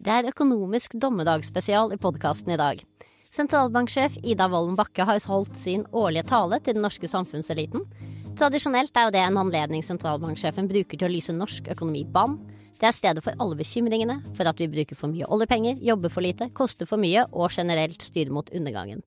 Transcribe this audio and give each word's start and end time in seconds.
Det 0.00 0.12
er 0.14 0.30
økonomisk 0.30 0.94
dommedagsspesial 0.96 1.90
i 1.92 1.98
podkasten 2.00 2.54
i 2.54 2.56
dag. 2.56 2.78
Sentralbanksjef 3.30 4.14
Ida 4.24 4.46
Wolden 4.48 4.78
Bakke 4.78 5.04
har 5.04 5.20
holdt 5.28 5.58
sin 5.60 5.84
årlige 5.92 6.24
tale 6.30 6.56
til 6.64 6.78
den 6.78 6.86
norske 6.86 7.10
samfunnseliten. 7.10 7.84
Tradisjonelt 8.40 8.96
er 8.96 9.06
jo 9.06 9.12
det 9.12 9.20
en 9.26 9.36
anledning 9.42 9.84
sentralbanksjefen 9.84 10.70
bruker 10.70 10.96
til 10.96 11.10
å 11.10 11.12
lyse 11.12 11.36
norsk 11.36 11.68
økonomi 11.76 12.06
bann. 12.08 12.38
Det 12.80 12.88
er 12.88 12.96
stedet 12.96 13.20
for 13.26 13.36
alle 13.44 13.60
bekymringene 13.60 14.22
for 14.32 14.48
at 14.48 14.64
vi 14.64 14.70
bruker 14.72 14.96
for 14.96 15.12
mye 15.12 15.28
oljepenger, 15.28 15.76
jobber 15.84 16.08
for 16.08 16.24
lite, 16.24 16.48
koster 16.56 16.88
for 16.88 16.96
mye 16.96 17.28
og 17.28 17.52
generelt 17.52 18.00
styrer 18.00 18.32
mot 18.32 18.48
undergangen. 18.56 19.04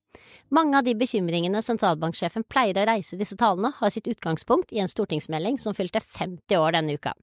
Mange 0.51 0.77
av 0.77 0.83
de 0.83 0.93
bekymringene 0.97 1.61
sentralbanksjefen 1.63 2.43
pleier 2.51 2.77
å 2.81 2.85
reise 2.89 3.17
disse 3.17 3.37
talene, 3.39 3.71
har 3.77 3.91
sitt 3.93 4.09
utgangspunkt 4.11 4.73
i 4.73 4.81
en 4.83 4.91
stortingsmelding 4.91 5.59
som 5.61 5.75
fylte 5.77 6.01
50 6.03 6.57
år 6.59 6.75
denne 6.75 6.97
uka. 6.97 7.13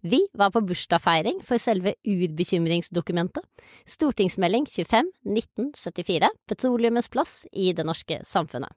Vi 0.00 0.22
var 0.32 0.52
på 0.54 0.62
bursdagsfeiring 0.64 1.42
for 1.44 1.60
selve 1.60 1.94
urbekymringsdokumentet, 2.08 3.44
Stortingsmelding 3.84 4.64
25 4.70 5.10
1974, 5.26 6.30
Petroleumens 6.48 7.10
plass 7.12 7.42
i 7.52 7.72
det 7.76 7.84
norske 7.84 8.22
samfunnet. 8.24 8.72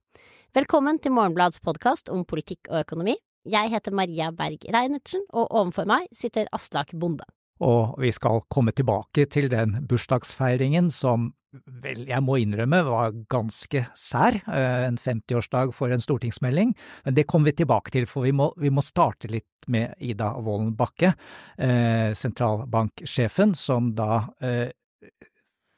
Velkommen 0.54 1.00
til 1.00 1.16
Morgenblads 1.16 1.64
podkast 1.64 2.12
om 2.12 2.26
politikk 2.28 2.68
og 2.74 2.82
økonomi. 2.84 3.16
Jeg 3.48 3.72
heter 3.72 3.96
Maria 3.96 4.32
Berg 4.36 4.68
Reinertsen, 4.72 5.24
og 5.32 5.48
overfor 5.50 5.88
meg 5.90 6.12
sitter 6.16 6.52
Aslak 6.52 6.92
Bonde. 6.92 7.26
Og 7.64 7.96
vi 8.04 8.12
skal 8.12 8.44
komme 8.52 8.74
tilbake 8.76 9.28
til 9.32 9.50
den 9.52 9.80
bursdagsfeiringen 9.88 10.92
som 10.94 11.32
vel, 11.84 12.06
jeg 12.10 12.24
må 12.26 12.40
innrømme, 12.42 12.80
var 12.88 13.14
ganske 13.30 13.86
sær. 13.96 14.40
eh, 14.48 14.88
En 14.88 14.98
50-årsdag 14.98 15.74
for 15.74 15.94
en 15.94 16.02
stortingsmelding. 16.02 16.74
Men 17.06 17.14
det 17.14 17.28
kommer 17.28 17.52
vi 17.52 17.64
tilbake 17.64 17.92
til, 17.92 18.06
for 18.06 18.24
vi 18.24 18.32
må, 18.32 18.52
vi 18.58 18.70
må 18.70 18.82
starte 18.82 19.30
litt 19.30 19.46
med 19.68 19.94
Ida 20.00 20.34
Wolden 20.42 20.76
Bakke, 20.76 21.14
eh, 21.58 22.14
sentralbanksjefen, 22.14 23.56
som 23.56 23.94
da 23.96 24.30
eh, 24.42 24.72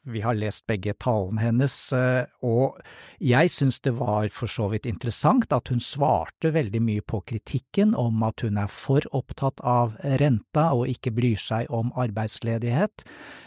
vi 0.06 0.22
har 0.22 0.38
lest 0.38 0.66
begge 0.70 0.94
talene 1.02 1.42
hennes, 1.42 1.74
eh, 1.92 2.24
og 2.46 2.78
jeg 3.18 3.50
syns 3.52 3.80
det 3.84 3.96
var 3.98 4.28
for 4.34 4.50
så 4.50 4.68
vidt 4.72 4.86
interessant 4.86 5.52
at 5.52 5.72
hun 5.72 5.82
svarte 5.82 6.52
veldig 6.54 6.82
mye 6.82 7.04
på 7.06 7.22
kritikken 7.26 7.94
om 7.98 8.22
at 8.26 8.46
hun 8.46 8.60
er 8.62 8.70
for 8.70 9.06
opptatt 9.16 9.62
av 9.66 9.96
renta 10.22 10.70
og 10.76 10.86
ikke 10.92 11.14
bryr 11.16 11.40
seg 11.40 11.72
om 11.74 11.92
arbeidsledighet, 11.98 13.06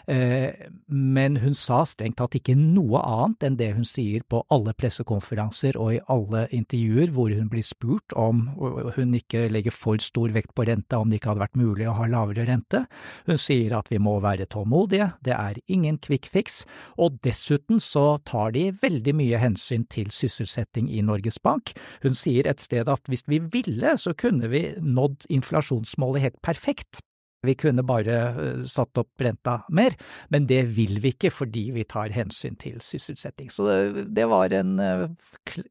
Eh, 0.10 0.54
men 0.88 1.36
hun 1.38 1.54
sa 1.54 1.84
strengt 1.86 2.18
tatt 2.18 2.34
ikke 2.40 2.56
noe 2.58 2.98
annet 3.06 3.44
enn 3.46 3.58
det 3.60 3.68
hun 3.76 3.86
sier 3.86 4.24
på 4.26 4.40
alle 4.50 4.74
pressekonferanser 4.74 5.78
og 5.78 5.92
i 5.94 6.00
alle 6.10 6.48
intervjuer 6.56 7.12
hvor 7.14 7.30
hun 7.30 7.50
blir 7.52 7.66
spurt 7.66 8.16
om 8.18 8.48
hun 8.96 9.14
ikke 9.20 9.46
legger 9.54 9.76
for 9.76 10.02
stor 10.02 10.34
vekt 10.34 10.56
på 10.58 10.66
renta, 10.66 10.98
om 10.98 11.12
det 11.12 11.20
ikke 11.20 11.30
hadde 11.34 11.44
vært 11.44 11.60
mulig 11.62 11.86
å 11.86 11.94
ha 12.00 12.08
lavere 12.10 12.48
rente. 12.50 12.88
Hun 13.30 13.38
sier 13.38 13.76
at 13.78 13.92
vi 13.94 14.02
må 14.02 14.16
være 14.24 14.50
tålmodige, 14.50 15.12
det 15.22 15.36
er 15.36 15.62
ingen 15.70 16.02
quick 16.02 16.32
fix, 16.50 16.66
og 16.98 17.20
dessuten 17.24 17.80
så 17.80 18.20
tar 18.26 18.54
de 18.56 18.70
veldig 18.82 19.16
mye 19.16 19.40
hensyn 19.40 19.86
til 19.90 20.10
sysselsetting 20.12 20.90
i 20.90 21.02
Norges 21.02 21.40
Bank. 21.40 21.74
Hun 22.04 22.14
sier 22.14 22.48
et 22.48 22.60
sted 22.60 22.90
at 22.90 23.02
hvis 23.08 23.26
vi 23.28 23.40
ville, 23.40 23.98
så 23.98 24.14
kunne 24.14 24.50
vi 24.50 24.74
nådd 24.82 25.30
inflasjonsmålet 25.30 26.22
helt 26.22 26.42
perfekt. 26.42 27.02
Vi 27.46 27.56
kunne 27.56 27.86
bare 27.88 28.16
uh, 28.36 28.66
satt 28.68 28.98
opp 29.00 29.22
renta 29.22 29.62
mer, 29.72 29.96
men 30.30 30.46
det 30.46 30.76
vil 30.76 31.00
vi 31.00 31.14
ikke 31.14 31.32
fordi 31.32 31.70
vi 31.72 31.86
tar 31.88 32.12
hensyn 32.12 32.58
til 32.60 32.82
sysselsetting. 32.84 33.48
Så 33.50 33.64
det, 34.04 34.26
var 34.28 34.52
en 34.52 34.76
uh, 34.80 35.08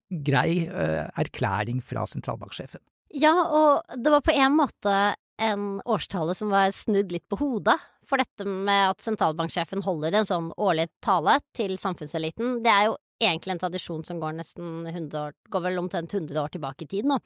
grei 0.09 0.65
uh, 0.65 1.11
erklæring 1.21 1.83
fra 1.85 2.07
sentralbanksjefen. 2.09 2.81
Ja, 3.13 3.35
og 3.37 4.01
det 4.01 4.13
var 4.13 4.25
på 4.25 4.33
en 4.33 4.57
måte 4.57 4.95
en 5.39 5.79
årstale 5.85 6.35
som 6.35 6.51
var 6.53 6.73
snudd 6.73 7.13
litt 7.13 7.29
på 7.29 7.37
hodet. 7.41 7.77
For 8.09 8.21
dette 8.21 8.47
med 8.49 8.95
at 8.95 9.05
sentralbanksjefen 9.05 9.85
holder 9.85 10.17
en 10.17 10.29
sånn 10.29 10.53
årlig 10.57 10.89
tale 11.05 11.39
til 11.57 11.77
samfunnseliten, 11.81 12.63
det 12.65 12.73
er 12.73 12.89
jo 12.89 12.97
egentlig 13.21 13.57
en 13.57 13.61
tradisjon 13.65 14.05
som 14.07 14.21
går 14.23 14.39
nesten 14.39 14.87
100 14.87 15.19
år, 15.21 15.35
går 15.51 15.65
vel 15.67 15.81
omtrent 15.83 16.15
100 16.15 16.39
år 16.41 16.55
tilbake 16.55 16.87
i 16.87 16.91
tid 16.95 17.09
nå. 17.11 17.19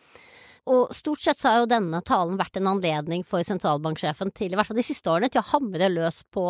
Og 0.73 0.95
stort 0.95 1.23
sett 1.25 1.41
så 1.43 1.51
har 1.51 1.63
jo 1.63 1.71
denne 1.71 2.01
talen 2.07 2.39
vært 2.39 2.59
en 2.59 2.71
anledning 2.71 3.25
for 3.27 3.43
sentralbanksjefen 3.47 4.31
til, 4.35 4.53
i 4.53 4.59
hvert 4.59 4.69
fall 4.69 4.79
de 4.79 4.87
siste 4.87 5.11
årene, 5.11 5.31
til 5.31 5.43
å 5.43 5.51
hamre 5.53 5.91
løs 5.91 6.23
på 6.35 6.47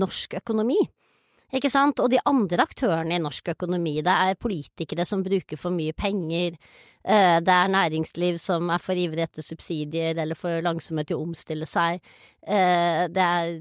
norsk 0.00 0.38
økonomi. 0.40 0.80
Ikke 1.52 1.70
sant? 1.72 2.00
Og 2.00 2.08
de 2.12 2.20
andre 2.28 2.64
aktørene 2.64 3.18
i 3.18 3.22
norsk 3.22 3.52
økonomi, 3.54 3.98
det 4.04 4.14
er 4.14 4.40
politikere 4.40 5.06
som 5.08 5.24
bruker 5.26 5.60
for 5.60 5.74
mye 5.74 5.92
penger, 5.92 6.56
det 7.02 7.50
er 7.50 7.70
næringsliv 7.74 8.36
som 8.38 8.68
er 8.70 8.78
for 8.78 8.94
ivrig 8.94 9.24
etter 9.24 9.42
subsidier 9.42 10.14
eller 10.22 10.38
for 10.38 10.62
langsomme 10.62 11.02
til 11.02 11.18
å 11.18 11.24
omstille 11.24 11.66
seg, 11.66 11.98
det 12.46 13.24
er 13.26 13.56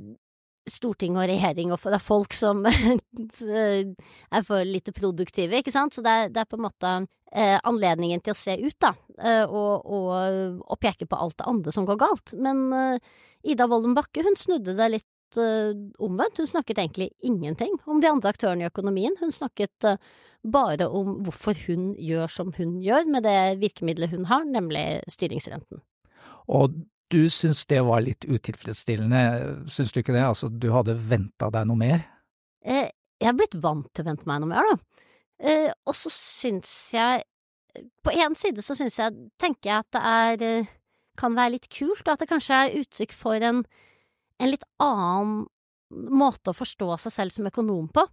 storting 0.69 1.17
og 1.17 1.25
regjering, 1.29 1.71
og 1.73 1.81
det 1.81 1.97
er 1.97 2.03
folk 2.03 2.35
som 2.37 2.61
er 2.69 4.45
for 4.45 4.67
lite 4.67 4.93
produktive, 4.95 5.61
ikke 5.61 5.73
sant, 5.73 5.95
så 5.95 6.03
det 6.05 6.13
er, 6.13 6.31
det 6.33 6.43
er 6.43 6.49
på 6.49 6.59
en 6.59 6.65
måte 6.67 6.93
eh, 7.31 7.57
anledningen 7.57 8.21
til 8.23 8.35
å 8.35 8.37
se 8.37 8.57
ut, 8.61 8.77
da, 8.81 8.93
eh, 9.17 9.43
og, 9.45 9.85
og, 9.85 10.61
og, 10.61 10.79
peke 10.81 11.09
på 11.09 11.19
alt 11.19 11.39
det 11.41 11.49
andre 11.49 11.73
som 11.75 11.87
går 11.89 11.99
galt. 12.01 12.35
Men 12.37 12.67
eh, 12.77 13.13
Ida 13.51 13.67
Wolden 13.69 13.95
Bakke, 13.97 14.25
snudde 14.37 14.77
det 14.77 14.89
litt 14.93 15.07
eh, 15.39 15.71
omvendt, 16.01 16.41
hun 16.41 16.49
snakket 16.49 16.81
egentlig 16.81 17.11
ingenting 17.23 17.77
om 17.85 18.01
de 18.01 18.09
andre 18.09 18.33
aktørene 18.33 18.65
i 18.65 18.69
økonomien, 18.71 19.15
hun 19.19 19.31
snakket 19.35 19.87
uh, 19.87 19.97
bare 20.43 20.87
om 20.89 21.19
hvorfor 21.25 21.57
hun 21.67 21.91
gjør 21.99 22.31
som 22.31 22.53
hun 22.57 22.79
gjør 22.81 23.07
med 23.11 23.25
det 23.27 23.59
virkemidlet 23.61 24.11
hun 24.13 24.25
har, 24.31 24.45
nemlig 24.47 25.01
styringsrenten. 25.11 25.83
Og 26.51 26.73
du 27.11 27.25
syns 27.29 27.65
det 27.69 27.81
var 27.85 28.03
litt 28.05 28.25
utilfredsstillende, 28.25 29.21
syns 29.69 29.91
du 29.91 30.01
ikke 30.01 30.15
det? 30.15 30.23
Altså, 30.25 30.49
du 30.49 30.71
hadde 30.73 30.95
venta 30.95 31.51
deg 31.53 31.67
noe 31.69 31.79
mer? 31.79 32.05
Eh, 32.63 32.89
jeg 33.21 33.29
har 33.29 33.37
blitt 33.37 33.57
vant 33.61 33.89
til 33.93 34.05
å 34.05 34.11
vente 34.11 34.27
meg 34.29 34.41
noe 34.41 34.51
mer, 34.51 34.71
da. 34.71 35.07
Eh, 35.41 35.69
og 35.89 35.97
så 35.97 36.11
syns 36.13 36.69
jeg 36.93 37.23
På 38.05 38.11
en 38.11 38.35
side 38.35 38.61
så 38.61 38.75
syns 38.75 38.97
jeg, 38.99 39.13
tenker 39.39 39.69
jeg 39.69 39.79
at 39.79 39.93
det 39.95 40.01
er 40.03 40.41
eh, 40.43 40.71
kan 41.19 41.37
være 41.37 41.55
litt 41.55 41.69
kult, 41.71 42.03
og 42.03 42.13
at 42.13 42.23
det 42.23 42.27
kanskje 42.27 42.57
er 42.57 42.73
uttrykk 42.81 43.13
for 43.15 43.45
en, 43.47 43.61
en 44.41 44.53
litt 44.53 44.65
annen 44.81 45.45
måte 45.91 46.51
å 46.51 46.55
forstå 46.55 46.87
seg 47.03 47.13
selv 47.13 47.33
som 47.35 47.47
økonom 47.49 47.87
på. 47.93 48.03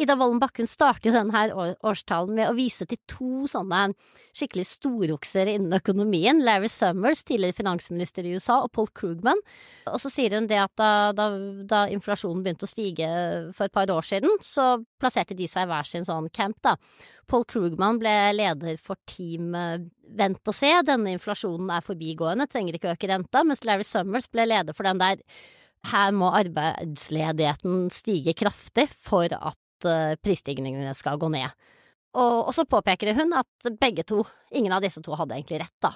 Ida 0.00 0.16
Wolden 0.18 0.40
Bakken 0.40 0.68
starter 0.68 1.14
denne 1.14 1.72
årstalen 1.84 2.36
med 2.36 2.50
å 2.50 2.56
vise 2.56 2.86
til 2.88 2.98
to 3.08 3.48
sånne 3.50 3.90
skikkelig 4.36 4.66
storokser 4.68 5.50
innen 5.52 5.76
økonomien, 5.78 6.42
Larry 6.44 6.70
Summers, 6.72 7.22
tidligere 7.26 7.56
finansminister 7.56 8.26
i 8.26 8.34
USA, 8.36 8.58
og 8.64 8.72
Paul 8.76 8.88
Krugman. 8.96 9.40
Og 9.88 10.00
så 10.02 10.12
sier 10.12 10.36
hun 10.36 10.48
det 10.50 10.60
at 10.62 10.74
da, 10.80 10.90
da, 11.16 11.28
da, 11.68 11.82
inflasjonen 11.92 12.44
begynte 12.44 12.68
å 12.68 12.70
stige 12.70 13.10
for 13.56 13.68
et 13.68 13.76
par 13.76 13.92
år 13.92 14.06
siden, 14.06 14.38
så 14.44 14.76
plasserte 15.00 15.36
de 15.36 15.48
seg 15.50 15.66
i 15.66 15.72
hver 15.72 15.88
sin 15.88 16.08
sånn 16.08 16.30
camp, 16.36 16.58
da. 16.64 16.76
Paul 17.26 17.42
Krugman 17.48 17.98
ble 17.98 18.14
leder 18.36 18.76
for 18.78 19.00
Team 19.10 19.50
Vent 20.16 20.46
og 20.46 20.54
se, 20.54 20.68
denne 20.86 21.16
inflasjonen 21.16 21.72
er 21.74 21.82
forbigående, 21.82 22.46
trenger 22.46 22.76
ikke 22.78 22.92
øke 22.92 23.10
renta, 23.10 23.42
mens 23.42 23.64
Larry 23.66 23.86
Summers 23.86 24.28
ble 24.30 24.44
leder 24.46 24.76
for 24.76 24.86
den 24.86 25.00
der 25.02 25.24
her 25.92 26.12
må 26.16 26.32
arbeidsledigheten 26.34 27.88
stige 27.94 28.34
kraftig 28.38 28.88
for 28.90 29.30
at 29.30 29.88
uh, 29.88 30.14
prisstigningene 30.22 30.94
skal 30.98 31.20
gå 31.20 31.30
ned. 31.32 31.52
Og, 32.16 32.46
og, 32.46 32.52
så 32.56 32.64
påpeker 32.68 33.12
hun 33.16 33.34
at 33.36 33.70
begge 33.80 34.06
to, 34.08 34.22
ingen 34.56 34.72
av 34.72 34.84
disse 34.84 35.02
to 35.04 35.16
hadde 35.18 35.36
egentlig 35.36 35.60
rett, 35.64 35.76
da. 35.84 35.92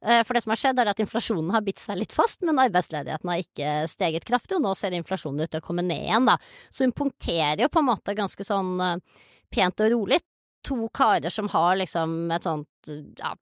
Uh, 0.00 0.22
for 0.24 0.34
det 0.34 0.44
som 0.44 0.54
har 0.54 0.62
skjedd, 0.62 0.80
er 0.80 0.90
at 0.92 1.02
inflasjonen 1.04 1.52
har 1.54 1.64
bitt 1.66 1.82
seg 1.82 2.00
litt 2.00 2.14
fast, 2.16 2.40
men 2.46 2.62
arbeidsledigheten 2.62 3.30
har 3.30 3.44
ikke 3.44 3.74
steget 3.92 4.26
kraftig, 4.28 4.56
og 4.56 4.64
nå 4.64 4.74
ser 4.78 4.96
inflasjonen 4.96 5.44
ut 5.44 5.52
til 5.52 5.62
å 5.62 5.66
komme 5.66 5.84
ned 5.84 6.06
igjen, 6.08 6.30
da. 6.30 6.38
Så 6.72 6.88
hun 6.88 6.96
punkterer 6.96 7.66
jo 7.66 7.70
på 7.72 7.82
en 7.82 7.90
måte 7.92 8.16
ganske 8.18 8.46
sånn 8.46 8.76
uh, 8.80 9.26
pent 9.52 9.84
og 9.84 9.92
rolig 9.94 10.22
to 10.66 10.88
karer 10.92 11.32
som 11.32 11.48
har 11.48 11.78
liksom 11.80 12.30
et 12.34 12.44
sånt 12.44 12.90
ja, 13.18 13.34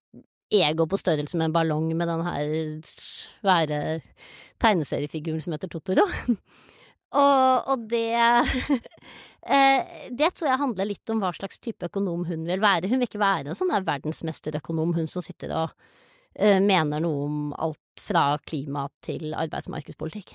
ego 0.51 0.87
på 0.89 0.99
størrelse 1.01 1.37
med 1.39 1.51
en 1.51 1.57
ballong 1.57 1.91
med 1.97 2.09
den 2.09 2.25
her 2.27 2.53
svære 2.89 3.81
tegneseriefiguren 4.63 5.43
som 5.45 5.55
heter 5.55 5.71
Totoro. 5.73 6.07
og, 7.23 7.69
og 7.73 7.87
det 7.91 8.15
Det 10.19 10.29
tror 10.37 10.51
jeg 10.51 10.61
handler 10.61 10.89
litt 10.91 11.13
om 11.13 11.23
hva 11.23 11.31
slags 11.33 11.61
type 11.63 11.87
økonom 11.89 12.27
hun 12.29 12.43
vil 12.45 12.61
være. 12.61 12.91
Hun 12.91 13.01
vil 13.01 13.09
ikke 13.09 13.23
være 13.23 13.49
en 13.49 13.57
sånn 13.57 13.73
verdensmesterøkonom, 13.87 14.93
hun 14.99 15.09
som 15.09 15.25
sitter 15.25 15.55
og 15.57 15.71
uh, 15.73 16.59
mener 16.61 17.01
noe 17.01 17.23
om 17.25 17.39
alt 17.57 18.03
fra 18.03 18.27
klima 18.45 18.89
til 19.01 19.33
arbeidsmarkedspolitikk. 19.33 20.35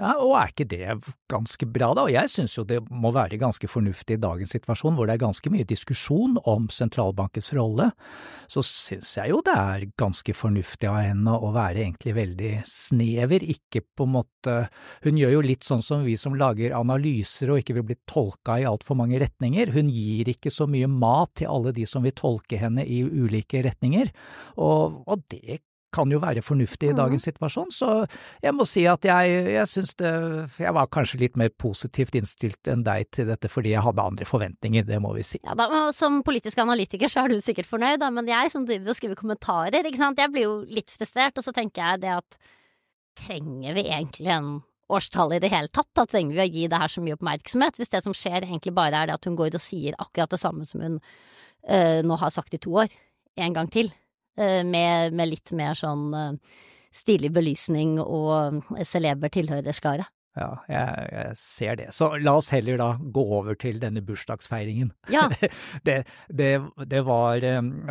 Ja, 0.00 0.14
og 0.16 0.32
er 0.38 0.48
ikke 0.48 0.64
det 0.64 0.94
ganske 1.28 1.66
bra, 1.68 1.90
da? 1.92 2.06
Og 2.06 2.12
jeg 2.14 2.30
synes 2.32 2.54
jo 2.56 2.62
det 2.64 2.78
må 2.88 3.10
være 3.12 3.36
ganske 3.40 3.68
fornuftig 3.68 4.16
i 4.16 4.22
dagens 4.22 4.54
situasjon, 4.54 4.94
hvor 4.96 5.08
det 5.08 5.18
er 5.18 5.26
ganske 5.26 5.52
mye 5.52 5.66
diskusjon 5.68 6.38
om 6.48 6.70
sentralbankens 6.72 7.52
rolle. 7.58 7.90
Så 8.48 8.64
synes 8.64 9.12
jeg 9.18 9.34
jo 9.34 9.42
det 9.44 9.52
er 9.52 9.84
ganske 10.00 10.32
fornuftig 10.36 10.88
av 10.88 11.02
henne 11.04 11.36
å 11.36 11.52
være 11.52 11.84
egentlig 11.84 12.16
veldig 12.16 12.52
snever, 12.70 13.44
ikke 13.44 13.84
på 13.84 14.08
en 14.08 14.14
måte 14.16 14.56
Hun 15.04 15.18
gjør 15.20 15.34
jo 15.34 15.40
litt 15.44 15.66
sånn 15.66 15.82
som 15.84 16.04
vi 16.06 16.14
som 16.16 16.36
lager 16.38 16.72
analyser 16.76 17.52
og 17.52 17.60
ikke 17.60 17.76
vil 17.76 17.88
bli 17.90 17.96
tolka 18.08 18.56
i 18.60 18.68
altfor 18.68 18.96
mange 18.96 19.20
retninger. 19.20 19.74
Hun 19.74 19.92
gir 19.92 20.32
ikke 20.32 20.52
så 20.52 20.64
mye 20.70 20.88
mat 20.88 21.34
til 21.42 21.52
alle 21.52 21.74
de 21.76 21.84
som 21.88 22.04
vil 22.06 22.16
tolke 22.16 22.56
henne 22.60 22.86
i 22.88 23.02
ulike 23.04 23.60
retninger, 23.66 24.08
og, 24.56 25.02
og 25.04 25.28
det 25.28 25.60
kan 25.94 26.10
jo 26.12 26.20
være 26.22 26.42
fornuftig 26.44 26.90
i 26.90 26.96
dagens 26.96 27.26
situasjon. 27.28 27.70
Så 27.74 27.88
jeg 28.42 28.54
må 28.56 28.66
si 28.68 28.84
at 28.90 29.04
jeg, 29.06 29.34
jeg 29.54 29.70
syns 29.70 29.96
det 30.00 30.12
Jeg 30.60 30.74
var 30.76 30.90
kanskje 30.92 31.20
litt 31.22 31.36
mer 31.40 31.50
positivt 31.60 32.16
innstilt 32.18 32.70
enn 32.70 32.84
deg 32.86 33.10
til 33.14 33.30
dette 33.30 33.50
fordi 33.50 33.74
jeg 33.74 33.84
hadde 33.84 34.06
andre 34.12 34.28
forventninger, 34.28 34.86
det 34.88 35.00
må 35.02 35.12
vi 35.16 35.26
si. 35.26 35.40
Ja, 35.44 35.56
da, 35.58 35.90
Som 35.96 36.22
politisk 36.26 36.62
analytiker 36.62 37.10
så 37.10 37.24
er 37.24 37.34
du 37.34 37.44
sikkert 37.44 37.68
fornøyd, 37.70 38.00
da, 38.02 38.10
men 38.14 38.30
jeg 38.30 38.52
som 38.52 38.66
driver 38.68 38.92
og 38.92 38.98
skriver 38.98 39.18
kommentarer, 39.18 39.86
ikke 39.86 40.00
sant, 40.00 40.20
jeg 40.20 40.32
blir 40.32 40.46
jo 40.46 40.56
litt 40.70 40.90
frustrert, 40.92 41.38
og 41.38 41.46
så 41.46 41.54
tenker 41.56 41.82
jeg 41.84 42.04
det 42.06 42.16
at 42.18 42.40
trenger 43.20 43.76
vi 43.76 43.86
egentlig 43.88 44.30
en 44.32 44.50
årstall 44.90 45.36
i 45.36 45.40
det 45.42 45.50
hele 45.52 45.70
tatt? 45.72 45.90
Da 45.96 46.06
trenger 46.08 46.36
vi 46.36 46.44
å 46.44 46.50
gi 46.50 46.68
det 46.70 46.80
her 46.82 46.92
så 46.92 47.02
mye 47.04 47.16
oppmerksomhet, 47.18 47.78
hvis 47.78 47.92
det 47.92 48.02
som 48.06 48.16
skjer 48.16 48.44
egentlig 48.44 48.74
bare 48.76 49.02
er 49.02 49.10
det 49.10 49.18
at 49.18 49.28
hun 49.28 49.38
går 49.38 49.54
og 49.54 49.62
sier 49.62 49.98
akkurat 50.02 50.32
det 50.32 50.40
samme 50.42 50.66
som 50.66 50.82
hun 50.84 50.98
øh, 50.98 52.00
nå 52.06 52.20
har 52.20 52.34
sagt 52.34 52.56
i 52.56 52.62
to 52.62 52.74
år, 52.84 52.92
en 53.40 53.56
gang 53.56 53.70
til, 53.72 53.92
med, 54.38 55.16
med, 55.16 55.30
litt 55.32 55.52
mer 55.56 55.78
sånn 55.78 56.08
øh, 56.14 56.56
stilig 56.94 57.32
belysning 57.34 57.98
og 58.02 58.62
celeber 58.86 59.32
tilhørerskare. 59.32 60.06
Ja, 60.38 60.48
jeg, 60.70 61.06
jeg, 61.10 61.38
ser 61.38 61.78
det. 61.80 61.88
Så 61.94 62.12
la 62.22 62.36
oss 62.38 62.52
heller 62.54 62.78
da 62.78 62.90
gå 63.02 63.24
over 63.40 63.56
til 63.58 63.80
denne 63.82 64.02
bursdagsfeiringen. 64.06 64.92
Ja. 65.10 65.26
det, 65.86 66.04
det, 66.28 66.52
det, 66.86 67.00
var 67.06 67.42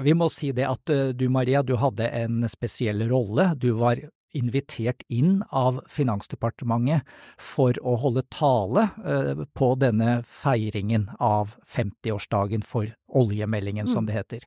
Vi 0.04 0.16
må 0.16 0.30
si 0.32 0.54
det 0.56 0.68
at 0.68 0.94
du 1.20 1.26
Maria, 1.32 1.62
du 1.64 1.76
hadde 1.80 2.08
en 2.16 2.48
spesiell 2.52 3.04
rolle. 3.12 3.52
Du 3.60 3.74
var 3.80 4.00
invitert 4.34 5.04
inn 5.08 5.44
av 5.50 5.82
Finansdepartementet 5.90 7.08
for 7.42 7.78
å 7.82 7.96
holde 8.04 8.26
tale 8.34 8.90
eh, 9.04 9.46
på 9.58 9.72
denne 9.82 10.20
feiringen 10.24 11.10
av 11.20 11.56
50-årsdagen 11.70 12.66
for 12.66 12.92
oljemeldingen, 13.08 13.90
mm. 13.90 13.94
som 13.94 14.10
det 14.10 14.20
heter. 14.20 14.46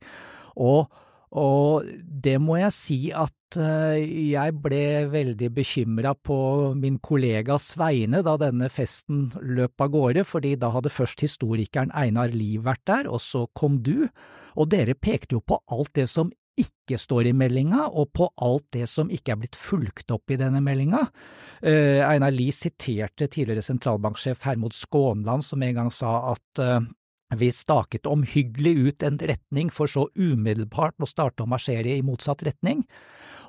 Og, 0.54 0.92
og, 1.32 1.86
det 2.22 2.36
må 2.44 2.58
jeg 2.60 2.74
si 2.76 2.98
at 3.16 3.56
eh, 3.56 4.02
jeg 4.32 4.56
ble 4.60 4.82
veldig 5.12 5.48
bekymra 5.56 6.12
på 6.14 6.36
min 6.78 6.98
kollegas 7.02 7.70
vegne 7.80 8.20
da 8.26 8.36
denne 8.40 8.68
festen 8.72 9.30
løp 9.40 9.80
av 9.80 9.94
gårde, 9.94 10.26
fordi 10.28 10.54
da 10.60 10.72
hadde 10.74 10.92
først 10.92 11.24
historikeren 11.24 11.94
Einar 11.96 12.34
Liv 12.36 12.66
vært 12.68 12.84
der, 12.90 13.08
og 13.08 13.24
så 13.24 13.46
kom 13.56 13.80
du, 13.84 14.06
og 14.52 14.70
dere 14.72 14.94
pekte 14.94 15.38
jo 15.38 15.42
på 15.44 15.58
alt 15.72 15.94
det 15.96 16.08
som 16.12 16.30
ikke 16.60 16.98
står 17.00 17.30
i 17.30 17.36
meldinga, 17.36 17.86
og 17.88 18.10
på 18.12 18.28
alt 18.44 18.66
det 18.76 18.84
som 18.92 19.10
ikke 19.12 19.32
er 19.32 19.38
blitt 19.40 19.56
fulgt 19.56 20.12
opp 20.12 20.32
i 20.32 20.36
denne 20.36 20.60
meldinga. 20.60 21.06
Eh, 21.64 22.04
Einar 22.04 22.34
Lie 22.34 22.52
siterte 22.52 23.30
tidligere 23.32 23.64
sentralbanksjef 23.64 24.44
Hermod 24.44 24.76
Skånland 24.76 25.46
som 25.46 25.64
en 25.64 25.78
gang 25.80 25.88
sa 25.94 26.18
at 26.34 26.60
uh, 26.60 26.82
vi 27.38 27.52
staket 27.52 28.06
omhyggelig 28.06 28.74
ut 28.76 29.02
en 29.06 29.18
retning 29.18 29.70
for 29.72 29.90
så 29.90 30.08
umiddelbart 30.14 31.00
å 31.00 31.08
starte 31.08 31.44
å 31.44 31.50
marsjere 31.50 31.96
i 31.96 32.04
motsatt 32.04 32.44
retning. 32.46 32.84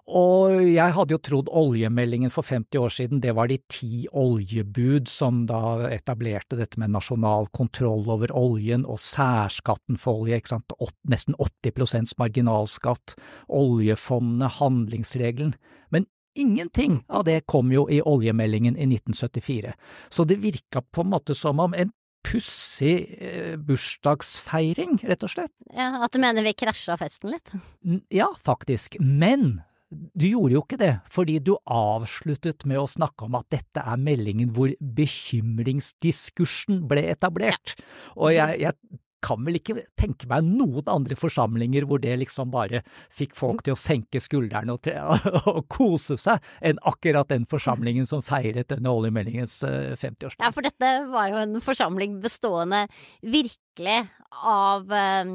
Og 0.03 0.57
jeg 0.67 0.91
hadde 0.97 1.15
jo 1.15 1.19
trodd 1.23 1.47
oljemeldingen 1.47 2.31
for 2.33 2.43
50 2.43 2.81
år 2.81 2.91
siden, 2.91 3.21
det 3.23 3.31
var 3.37 3.47
de 3.47 3.55
ti 3.71 4.03
oljebud 4.11 5.07
som 5.07 5.45
da 5.47 5.87
etablerte 5.95 6.57
dette 6.59 6.79
med 6.81 6.91
nasjonal 6.91 7.47
kontroll 7.55 8.03
over 8.11 8.33
oljen 8.35 8.83
og 8.83 8.99
særskatten 8.99 9.95
for 9.95 10.25
olje, 10.25 10.41
ikke 10.41 10.57
sant, 10.57 10.75
nesten 11.07 11.39
80% 11.39 12.17
marginalskatt, 12.19 13.15
oljefondet, 13.47 14.59
handlingsregelen. 14.59 15.55
Men 15.87 16.09
ingenting 16.35 17.05
av 17.07 17.23
det 17.23 17.45
kom 17.47 17.71
jo 17.71 17.87
i 17.87 18.01
oljemeldingen 18.03 18.75
i 18.75 18.89
1974, 18.91 19.71
så 20.11 20.27
det 20.27 20.41
virka 20.43 20.83
på 20.83 21.07
en 21.07 21.13
måte 21.15 21.37
som 21.37 21.63
om 21.63 21.79
en 21.79 21.95
pussig 22.23 22.95
eh, 23.19 23.53
bursdagsfeiring, 23.59 25.01
rett 25.09 25.25
og 25.25 25.35
slett. 25.35 25.53
Ja, 25.73 25.91
At 26.05 26.15
du 26.15 26.21
mener 26.23 26.45
vi 26.45 26.55
krasja 26.57 26.97
festen 26.99 27.33
litt? 27.33 27.53
Ja, 28.13 28.29
faktisk. 28.45 28.99
Men 28.99 29.61
du 29.93 30.25
gjorde 30.27 30.53
jo 30.55 30.61
ikke 30.63 30.77
det, 30.81 30.93
fordi 31.13 31.35
du 31.43 31.51
avsluttet 31.69 32.65
med 32.69 32.79
å 32.81 32.87
snakke 32.89 33.25
om 33.27 33.35
at 33.37 33.45
dette 33.53 33.83
er 33.83 33.97
meldingen 34.01 34.49
hvor 34.55 34.69
bekymringsdiskursen 34.79 36.87
ble 36.89 37.03
etablert. 37.11 37.75
Og 38.17 38.33
jeg, 38.33 38.59
jeg, 38.63 38.73
kan 39.23 39.43
vel 39.45 39.57
ikke 39.59 39.77
tenke 39.99 40.27
meg 40.29 40.45
noen 40.47 40.89
andre 40.91 41.17
forsamlinger 41.19 41.87
hvor 41.87 42.01
det 42.03 42.15
liksom 42.21 42.51
bare 42.53 42.83
fikk 43.13 43.35
folk 43.37 43.63
til 43.65 43.75
å 43.75 43.79
senke 43.79 44.21
skuldrene 44.23 44.75
og, 44.75 44.89
og, 45.53 45.63
kose 45.71 46.17
seg, 46.21 46.43
enn 46.65 46.81
akkurat 46.89 47.31
den 47.31 47.47
forsamlingen 47.49 48.07
som 48.09 48.23
feiret 48.25 48.71
denne 48.71 48.91
oljemeldingens 48.91 49.61
eh, 49.67 49.95
50-årsdag. 49.99 50.43
Ja, 50.43 50.51
for 50.55 50.65
dette 50.65 50.93
var 51.13 51.31
jo 51.31 51.41
en 51.41 51.57
forsamling 51.63 52.19
bestående 52.23 52.85
virkelig 53.21 53.99
av 54.43 54.91
eh, 54.93 55.33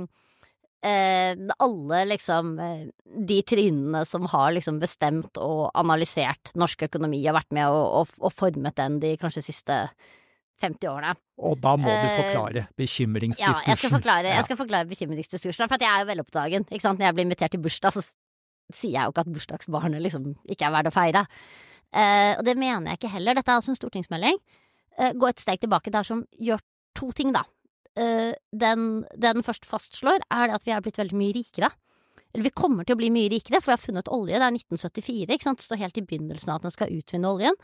eh 0.89 1.41
alle 1.59 2.05
liksom 2.13 2.53
eh, 2.63 2.85
de 3.29 3.41
trinnene 3.43 4.05
som 4.07 4.29
har 4.31 4.53
liksom 4.55 4.79
bestemt 4.83 5.41
og 5.43 5.69
analysert 5.75 6.55
norsk 6.55 6.87
økonomi 6.91 7.25
og 7.27 7.41
vært 7.41 7.53
med 7.57 7.73
og, 7.73 7.85
og, 8.03 8.17
og 8.21 8.35
formet 8.35 8.79
den 8.79 9.01
de 9.03 9.17
kanskje 9.21 9.49
siste 9.51 9.83
20 9.89 10.28
50-årene. 10.63 11.15
Og 11.49 11.59
da 11.63 11.75
må 11.79 11.89
du 11.89 12.07
eh, 12.07 12.17
forklare 12.19 12.65
bekymringsdiskursen. 12.79 13.67
Ja, 13.67 13.73
jeg 13.73 13.81
skal 13.81 13.95
forklare, 13.95 14.33
jeg 14.35 14.47
skal 14.49 14.59
forklare 14.61 14.91
bekymringsdiskursen, 14.91 15.71
for 15.71 15.85
jeg 15.85 15.91
er 15.91 16.05
jo 16.05 16.09
veloppdagen. 16.11 16.67
ikke 16.69 16.85
sant? 16.85 17.01
Når 17.01 17.11
jeg 17.11 17.19
blir 17.19 17.29
invitert 17.29 17.55
til 17.55 17.63
bursdag, 17.65 17.95
så 17.95 18.05
sier 18.75 18.97
jeg 18.97 19.09
jo 19.09 19.15
ikke 19.15 19.25
at 19.25 19.35
bursdagsbarnet 19.37 20.05
liksom 20.05 20.33
ikke 20.51 20.69
er 20.69 20.75
verdt 20.75 20.91
å 20.91 20.95
feire. 20.95 21.27
Eh, 21.95 22.33
og 22.37 22.45
det 22.47 22.57
mener 22.61 22.93
jeg 22.93 23.03
ikke 23.03 23.15
heller. 23.17 23.39
Dette 23.39 23.55
er 23.55 23.63
altså 23.63 23.75
en 23.75 23.81
stortingsmelding. 23.81 24.41
Eh, 24.99 25.15
gå 25.15 25.31
et 25.31 25.43
steg 25.43 25.63
tilbake 25.63 25.95
der 25.95 26.07
som 26.07 26.25
gjør 26.43 26.63
to 26.99 27.13
ting, 27.17 27.33
da. 27.37 27.47
Det 27.99 28.75
den 29.19 29.43
først 29.43 29.65
fastslår, 29.67 30.23
er 30.31 30.53
at 30.55 30.63
vi 30.63 30.71
er 30.71 30.83
blitt 30.85 31.01
veldig 31.01 31.17
mye 31.19 31.35
rikere. 31.35 31.73
Uh, 31.73 31.88
eller 32.35 32.45
vi 32.45 32.53
kommer 32.53 32.85
til 32.85 32.97
å 32.97 33.01
bli 33.01 33.09
mye 33.13 33.31
rikere, 33.33 33.61
for 33.63 33.73
vi 33.73 33.77
har 33.77 33.81
funnet 33.81 34.11
olje. 34.13 34.37
Det 34.37 34.45
er 34.45 34.57
1974, 34.57 35.29
ikke 35.33 35.47
sant. 35.47 35.63
Står 35.65 35.81
helt 35.81 36.01
i 36.01 36.05
begynnelsen 36.05 36.53
av 36.53 36.59
at 36.59 36.67
den 36.67 36.75
skal 36.75 36.93
utvinne 36.93 37.31
oljen. 37.31 37.57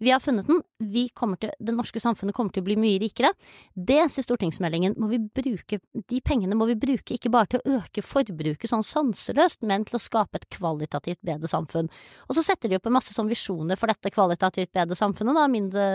Vi 0.00 0.12
har 0.12 0.20
funnet 0.20 0.48
den. 0.50 0.60
Vi 0.92 1.06
til, 1.14 1.52
det 1.56 1.74
norske 1.76 2.02
samfunnet 2.02 2.36
kommer 2.36 2.52
til 2.52 2.64
å 2.64 2.68
bli 2.68 2.76
mye 2.80 3.00
rikere. 3.00 3.32
Det, 3.74 4.00
sier 4.12 4.26
stortingsmeldingen, 4.26 4.98
må 5.00 5.10
vi 5.12 5.20
bruke 5.20 5.80
De 6.10 6.20
pengene 6.24 6.56
må 6.58 6.66
vi 6.68 6.76
bruke 6.80 7.16
ikke 7.16 7.32
bare 7.32 7.48
til 7.52 7.62
å 7.62 7.78
øke 7.80 8.04
forbruket 8.04 8.70
sånn 8.70 8.84
sanseløst, 8.86 9.62
men 9.66 9.86
til 9.88 9.96
å 9.96 10.02
skape 10.02 10.40
et 10.40 10.48
kvalitativt 10.52 11.20
bedre 11.26 11.48
samfunn. 11.50 11.88
Og 12.28 12.36
så 12.36 12.44
setter 12.44 12.68
de 12.70 12.78
opp 12.78 12.88
en 12.90 12.96
masse 12.98 13.16
sånn 13.16 13.30
visjoner 13.30 13.80
for 13.80 13.92
dette 13.92 14.12
kvalitativt 14.12 14.72
bedre 14.76 14.98
samfunnet, 14.98 15.36
da. 15.36 15.48
Mindre 15.50 15.88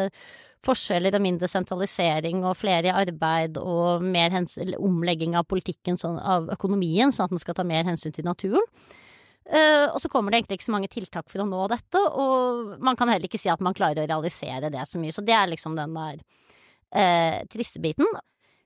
forskjeller 0.65 1.15
og 1.17 1.23
mindre 1.23 1.49
sentralisering 1.51 2.43
og 2.45 2.57
flere 2.59 2.89
i 2.89 2.95
arbeid 2.95 3.59
og 3.61 4.03
mer 4.03 4.33
omlegging 4.77 5.37
av 5.37 5.47
politikken, 5.49 5.99
sånn, 6.01 6.19
av 6.19 6.49
økonomien, 6.55 7.13
sånn 7.13 7.29
at 7.29 7.35
den 7.35 7.43
skal 7.43 7.57
ta 7.57 7.65
mer 7.67 7.85
hensyn 7.87 8.15
til 8.15 8.27
naturen. 8.27 8.65
Uh, 9.45 9.93
og 9.93 9.99
så 10.01 10.09
kommer 10.09 10.33
det 10.33 10.39
egentlig 10.39 10.57
ikke 10.57 10.65
så 10.65 10.73
mange 10.73 10.89
tiltak 10.89 11.27
for 11.29 11.43
å 11.43 11.45
nå 11.45 11.67
dette, 11.69 11.99
og 12.01 12.79
man 12.81 12.97
kan 12.97 13.11
heller 13.11 13.29
ikke 13.29 13.37
si 13.37 13.51
at 13.53 13.61
man 13.61 13.75
klarer 13.77 14.01
å 14.01 14.07
realisere 14.09 14.71
det 14.73 14.87
så 14.89 14.97
mye. 15.01 15.13
Så 15.13 15.21
det 15.25 15.35
er 15.37 15.51
liksom 15.51 15.77
den 15.77 15.93
der 15.93 16.17
uh, 16.97 17.43
triste 17.53 17.81
biten. 17.83 18.09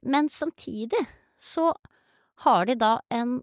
Men 0.07 0.31
samtidig 0.31 1.01
så 1.35 1.73
har 2.45 2.69
de 2.69 2.77
da 2.79 2.93
en, 3.11 3.41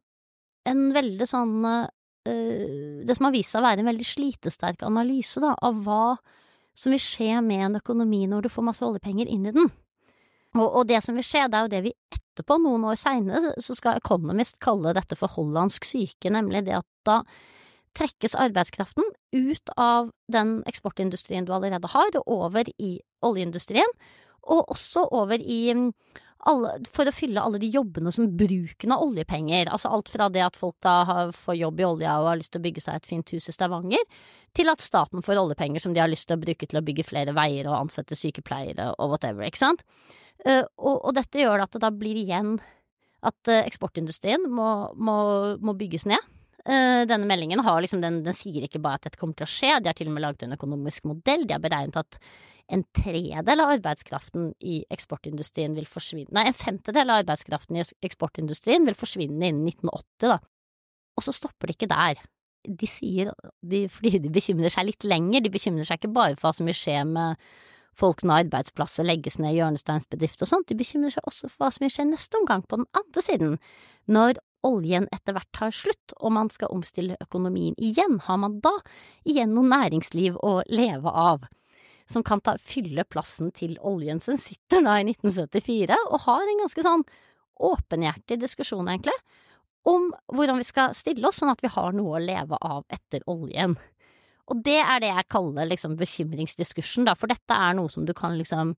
en 0.65 0.83
veldig 0.97 1.29
sånn 1.29 1.59
uh, 1.69 1.93
Det 2.25 3.15
som 3.15 3.29
har 3.29 3.35
vist 3.37 3.53
seg 3.53 3.61
å 3.61 3.67
være 3.69 3.85
en 3.85 3.91
veldig 3.93 4.09
slitesterk 4.09 4.81
analyse, 4.89 5.39
da, 5.45 5.53
av 5.61 5.85
hva 5.85 6.17
som 6.77 6.93
vil 6.93 7.03
skje 7.03 7.41
med 7.45 7.65
en 7.67 7.81
økonomi 7.81 8.27
når 8.29 8.47
du 8.47 8.53
får 8.53 8.67
masse 8.69 8.85
oljepenger 8.85 9.31
inn 9.33 9.49
i 9.49 9.55
den. 9.57 9.71
Og, 10.57 10.67
og 10.67 10.87
det 10.89 11.03
som 11.05 11.17
vil 11.17 11.27
skje, 11.27 11.47
det 11.51 11.59
er 11.59 11.67
jo 11.67 11.73
det 11.73 11.83
vi 11.89 11.95
etterpå, 12.15 12.59
noen 12.61 12.85
år 12.89 12.99
seinere, 13.01 13.55
så 13.63 13.77
skal 13.77 14.01
Economist 14.01 14.61
kalle 14.63 14.95
dette 14.97 15.19
for 15.19 15.33
hollandsk 15.37 15.89
syke, 15.89 16.33
nemlig 16.33 16.67
det 16.69 16.79
at 16.79 16.89
da 17.09 17.21
trekkes 17.97 18.37
arbeidskraften 18.37 19.05
ut 19.37 19.73
av 19.81 20.11
den 20.33 20.59
eksportindustrien 20.69 21.47
du 21.49 21.55
allerede 21.57 21.89
har, 21.93 22.13
og 22.21 22.33
over 22.49 22.69
i 22.77 22.99
oljeindustrien, 23.25 23.97
og 24.47 24.71
også 24.77 25.07
over 25.17 25.41
i 25.41 25.73
alle, 26.47 26.73
for 26.93 27.09
å 27.09 27.15
fylle 27.15 27.43
alle 27.43 27.59
de 27.63 27.69
jobbene 27.73 28.13
som 28.15 28.29
bruken 28.39 28.93
av 28.95 29.03
oljepenger, 29.07 29.71
altså 29.73 29.91
alt 29.95 30.11
fra 30.13 30.29
det 30.33 30.45
at 30.45 30.59
folk 30.59 30.77
da 30.85 30.97
har, 31.09 31.33
får 31.35 31.59
jobb 31.59 31.81
i 31.81 31.87
olja 31.89 32.19
og 32.21 32.31
har 32.31 32.41
lyst 32.41 32.53
til 32.55 32.63
å 32.63 32.67
bygge 32.67 32.85
seg 32.85 33.01
et 33.01 33.09
fint 33.09 33.33
hus 33.35 33.49
i 33.51 33.55
Stavanger, 33.55 34.05
til 34.57 34.71
at 34.73 34.85
staten 34.85 35.25
får 35.27 35.41
oljepenger 35.43 35.83
som 35.83 35.97
de 35.97 36.03
har 36.03 36.11
lyst 36.11 36.29
til 36.29 36.39
å 36.39 36.45
bruke 36.45 36.69
til 36.69 36.81
å 36.81 36.85
bygge 36.87 37.07
flere 37.09 37.35
veier 37.37 37.69
og 37.71 37.81
ansette 37.81 38.19
sykepleiere 38.19 38.93
og 38.95 39.17
whatever, 39.17 39.49
ikke 39.49 39.65
sant. 39.65 39.85
Uh, 40.45 40.63
og, 40.77 40.97
og, 41.01 41.13
dette 41.17 41.41
gjør 41.41 41.65
at 41.65 41.73
det 41.73 41.83
da 41.83 41.91
blir 41.91 42.19
igjen 42.21 42.59
at 43.27 43.51
uh, 43.51 43.63
eksportindustrien 43.63 44.45
må, 44.53 44.93
må, 44.95 45.17
må, 45.65 45.75
bygges 45.79 46.05
ned. 46.11 46.33
Uh, 46.67 47.07
denne 47.09 47.29
meldingen 47.31 47.63
liksom, 47.63 48.03
den, 48.05 48.21
den 48.27 48.37
sier 48.37 48.67
ikke 48.67 48.83
bare 48.83 49.01
at 49.01 49.09
dette 49.09 49.21
kommer 49.21 49.39
til 49.39 49.47
å 49.47 49.51
skje, 49.51 49.79
de 49.81 49.91
har 49.91 49.97
til 49.97 50.11
og 50.11 50.19
med 50.19 50.27
laget 50.27 50.45
en 50.45 50.59
økonomisk 50.59 51.09
modell, 51.09 51.47
de 51.47 51.57
har 51.57 51.65
beregnet 51.65 51.99
at 51.99 52.21
en 52.73 52.83
tredel 52.97 53.63
av 53.63 53.73
arbeidskraften 53.77 54.51
i 54.59 54.81
eksportindustrien 54.91 55.75
vil 55.77 55.87
forsvinne 55.87 56.35
Nei, 56.35 56.49
en 56.49 56.57
femtedel 56.57 57.13
av 57.13 57.23
arbeidskraften 57.23 57.79
i 57.79 57.85
eksportindustrien 58.07 58.87
vil 58.89 58.99
forsvinne 58.99 59.53
innen 59.53 59.69
1980, 59.71 60.33
da. 60.33 60.41
Og 61.17 61.25
så 61.25 61.35
stopper 61.35 61.71
det 61.71 61.77
ikke 61.77 61.93
der. 61.93 62.25
De 62.67 62.89
sier, 62.91 63.31
de, 63.63 63.85
fordi 63.93 64.19
de 64.25 64.33
bekymrer 64.35 64.75
seg 64.75 64.89
litt 64.89 65.07
lenger, 65.07 65.45
de 65.45 65.53
bekymrer 65.55 65.87
seg 65.87 66.01
ikke 66.01 66.13
bare 66.17 66.35
for 66.35 66.49
hva 66.49 66.57
som 66.57 66.69
vil 66.69 66.77
skje 66.77 66.99
med 67.09 67.47
folk 67.97 68.25
når 68.27 68.45
arbeidsplasser 68.45 69.07
legges 69.07 69.39
ned, 69.41 69.55
hjørnesteinsbedrifter 69.57 70.45
og 70.45 70.51
sånt, 70.51 70.69
de 70.69 70.77
bekymrer 70.77 71.15
seg 71.15 71.31
også 71.31 71.49
for 71.49 71.65
hva 71.65 71.71
som 71.73 71.87
vil 71.87 71.95
skje 71.95 72.09
neste 72.11 72.41
omgang, 72.41 72.67
på 72.67 72.81
den 72.83 72.89
andre 72.99 73.25
siden, 73.25 73.57
når 74.11 74.43
oljen 74.67 75.07
etter 75.15 75.37
hvert 75.37 75.53
tar 75.57 75.73
slutt, 75.75 76.17
og 76.19 76.35
man 76.37 76.51
skal 76.53 76.75
omstille 76.75 77.17
økonomien 77.23 77.77
igjen, 77.79 78.19
har 78.27 78.41
man 78.43 78.59
da 78.65 78.75
igjen 79.25 79.55
noe 79.57 79.71
næringsliv 79.71 80.37
å 80.43 80.59
leve 80.69 81.13
av? 81.13 81.47
Som 82.07 82.23
kan 82.27 82.41
ta, 82.41 82.55
fylle 82.63 83.03
plassen 83.09 83.51
til 83.55 83.75
oljen 83.83 84.21
som 84.23 84.39
sitter 84.39 84.85
da 84.85 85.01
i 85.01 85.07
1974, 85.09 85.97
og 86.11 86.23
har 86.27 86.45
en 86.45 86.63
ganske 86.63 86.85
sånn 86.87 87.03
åpenhjertig 87.67 88.39
diskusjon, 88.43 88.87
egentlig, 88.93 89.17
om 89.87 90.11
hvordan 90.35 90.61
vi 90.61 90.67
skal 90.67 90.95
stille 90.99 91.27
oss 91.29 91.41
sånn 91.41 91.53
at 91.53 91.63
vi 91.63 91.71
har 91.73 91.95
noe 91.97 92.19
å 92.19 92.23
leve 92.23 92.59
av 92.61 92.85
etter 92.93 93.25
oljen. 93.31 93.77
Og 94.51 94.63
det 94.67 94.79
er 94.83 95.03
det 95.03 95.11
jeg 95.11 95.31
kaller 95.33 95.69
liksom 95.71 95.97
bekymringsdiskursen, 95.99 97.07
da, 97.09 97.17
for 97.19 97.31
dette 97.31 97.55
er 97.55 97.75
noe 97.79 97.91
som 97.93 98.07
du 98.07 98.15
kan 98.17 98.37
liksom 98.39 98.77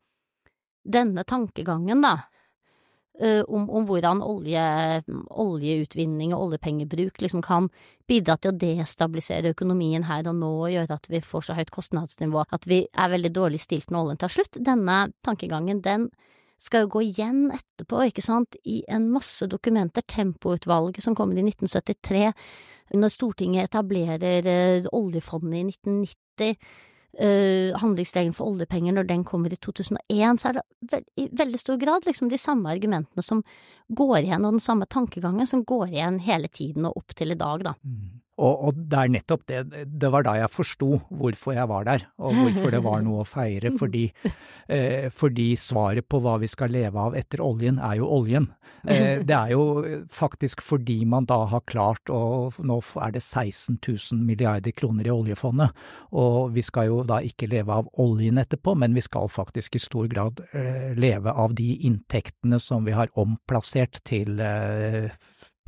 Denne 0.88 1.20
tankegangen, 1.26 2.00
da, 2.00 2.30
om, 3.18 3.64
om, 3.66 3.86
hvordan 3.88 4.20
olje, 4.22 4.62
oljeutvinning 5.42 6.30
og 6.36 6.44
oljepengebruk 6.44 7.18
liksom 7.24 7.42
kan 7.42 7.66
bidra 8.06 8.36
til 8.38 8.52
å 8.52 8.58
destabilisere 8.60 9.50
økonomien 9.56 10.06
her 10.06 10.28
og 10.30 10.38
nå 10.38 10.50
og 10.62 10.70
gjøre 10.70 10.98
at 11.00 11.08
vi 11.10 11.20
får 11.24 11.48
så 11.48 11.56
høyt 11.58 11.72
kostnadsnivå 11.74 12.44
at 12.54 12.68
vi 12.70 12.84
er 12.86 13.10
veldig 13.10 13.32
dårlig 13.34 13.60
stilt 13.64 13.90
når 13.90 14.04
oljen 14.04 14.22
tar 14.22 14.34
slutt. 14.36 14.60
Denne 14.62 15.08
tankegangen, 15.26 15.82
den 15.82 16.08
skal 16.58 16.84
jo 16.84 16.92
gå 16.96 17.04
igjen 17.06 17.48
etterpå, 17.54 18.02
ikke 18.08 18.24
sant, 18.24 18.58
i 18.66 18.80
en 18.90 19.06
masse 19.12 19.46
dokumenter, 19.50 20.02
Tempoutvalget 20.08 21.04
som 21.04 21.16
kommer 21.18 21.38
i 21.38 21.46
1973, 21.46 22.32
når 22.98 23.12
Stortinget 23.12 23.68
etablerer 23.68 24.48
uh, 24.48 24.88
oljefondet 24.96 25.60
i 25.60 25.66
1990, 25.70 26.54
uh, 26.56 26.97
handlingsregelen 27.18 28.34
for 28.36 28.52
oljepenger 28.52 28.94
når 28.94 29.06
den 29.08 29.24
kommer 29.26 29.52
i 29.52 29.56
2001, 29.56 30.38
så 30.38 30.50
er 30.50 30.58
det 30.58 30.62
ve 30.92 31.00
i 31.18 31.24
veldig 31.34 31.58
stor 31.58 31.78
grad 31.80 32.06
liksom 32.06 32.28
de 32.30 32.38
samme 32.38 32.70
argumentene 32.70 33.24
som 33.24 33.42
går 33.88 34.20
igjen, 34.20 34.44
og 34.44 34.58
den 34.58 34.62
samme 34.62 34.86
tankegangen 34.86 35.48
som 35.48 35.64
går 35.66 35.88
igjen 35.88 36.20
hele 36.22 36.48
tiden 36.52 36.86
og 36.86 37.00
opp 37.00 37.16
til 37.16 37.32
i 37.32 37.38
dag, 37.38 37.64
da. 37.64 37.74
Mm. 37.82 38.20
Og, 38.38 38.68
og, 38.68 38.76
det 38.90 38.98
er 38.98 39.10
nettopp 39.10 39.44
det, 39.50 39.86
det 39.98 40.10
var 40.14 40.22
da 40.26 40.36
jeg 40.38 40.52
forsto 40.52 41.00
hvorfor 41.10 41.56
jeg 41.56 41.68
var 41.70 41.86
der, 41.88 42.04
og 42.22 42.36
hvorfor 42.36 42.70
det 42.74 42.82
var 42.84 43.02
noe 43.02 43.24
å 43.24 43.26
feire. 43.28 43.72
Fordi, 43.78 44.04
eh, 44.70 45.08
fordi, 45.14 45.48
svaret 45.58 46.06
på 46.06 46.20
hva 46.22 46.36
vi 46.38 46.50
skal 46.50 46.70
leve 46.72 47.02
av 47.02 47.16
etter 47.18 47.42
oljen, 47.42 47.80
er 47.82 47.98
jo 47.98 48.10
oljen. 48.18 48.48
Eh, 48.86 49.24
det 49.26 49.34
er 49.34 49.54
jo 49.56 49.64
faktisk 50.14 50.62
fordi 50.62 51.00
man 51.08 51.26
da 51.28 51.40
har 51.50 51.64
klart 51.66 52.10
å 52.12 52.20
Nå 52.68 52.78
er 53.02 53.12
det 53.14 53.22
16 53.22 53.78
000 53.80 54.22
milliarder 54.26 54.74
kroner 54.76 55.06
i 55.08 55.12
oljefondet, 55.12 55.74
og 56.12 56.52
vi 56.54 56.62
skal 56.64 56.88
jo 56.88 57.00
da 57.06 57.20
ikke 57.24 57.48
leve 57.50 57.74
av 57.74 57.88
oljen 58.02 58.40
etterpå, 58.40 58.74
men 58.78 58.94
vi 58.96 59.04
skal 59.04 59.30
faktisk 59.32 59.78
i 59.78 59.82
stor 59.82 60.08
grad 60.10 60.42
eh, 60.52 60.94
leve 60.98 61.32
av 61.32 61.54
de 61.58 61.72
inntektene 61.88 62.60
som 62.62 62.86
vi 62.86 62.96
har 62.96 63.10
omplassert 63.18 64.02
til 64.08 64.40
eh, 64.42 65.10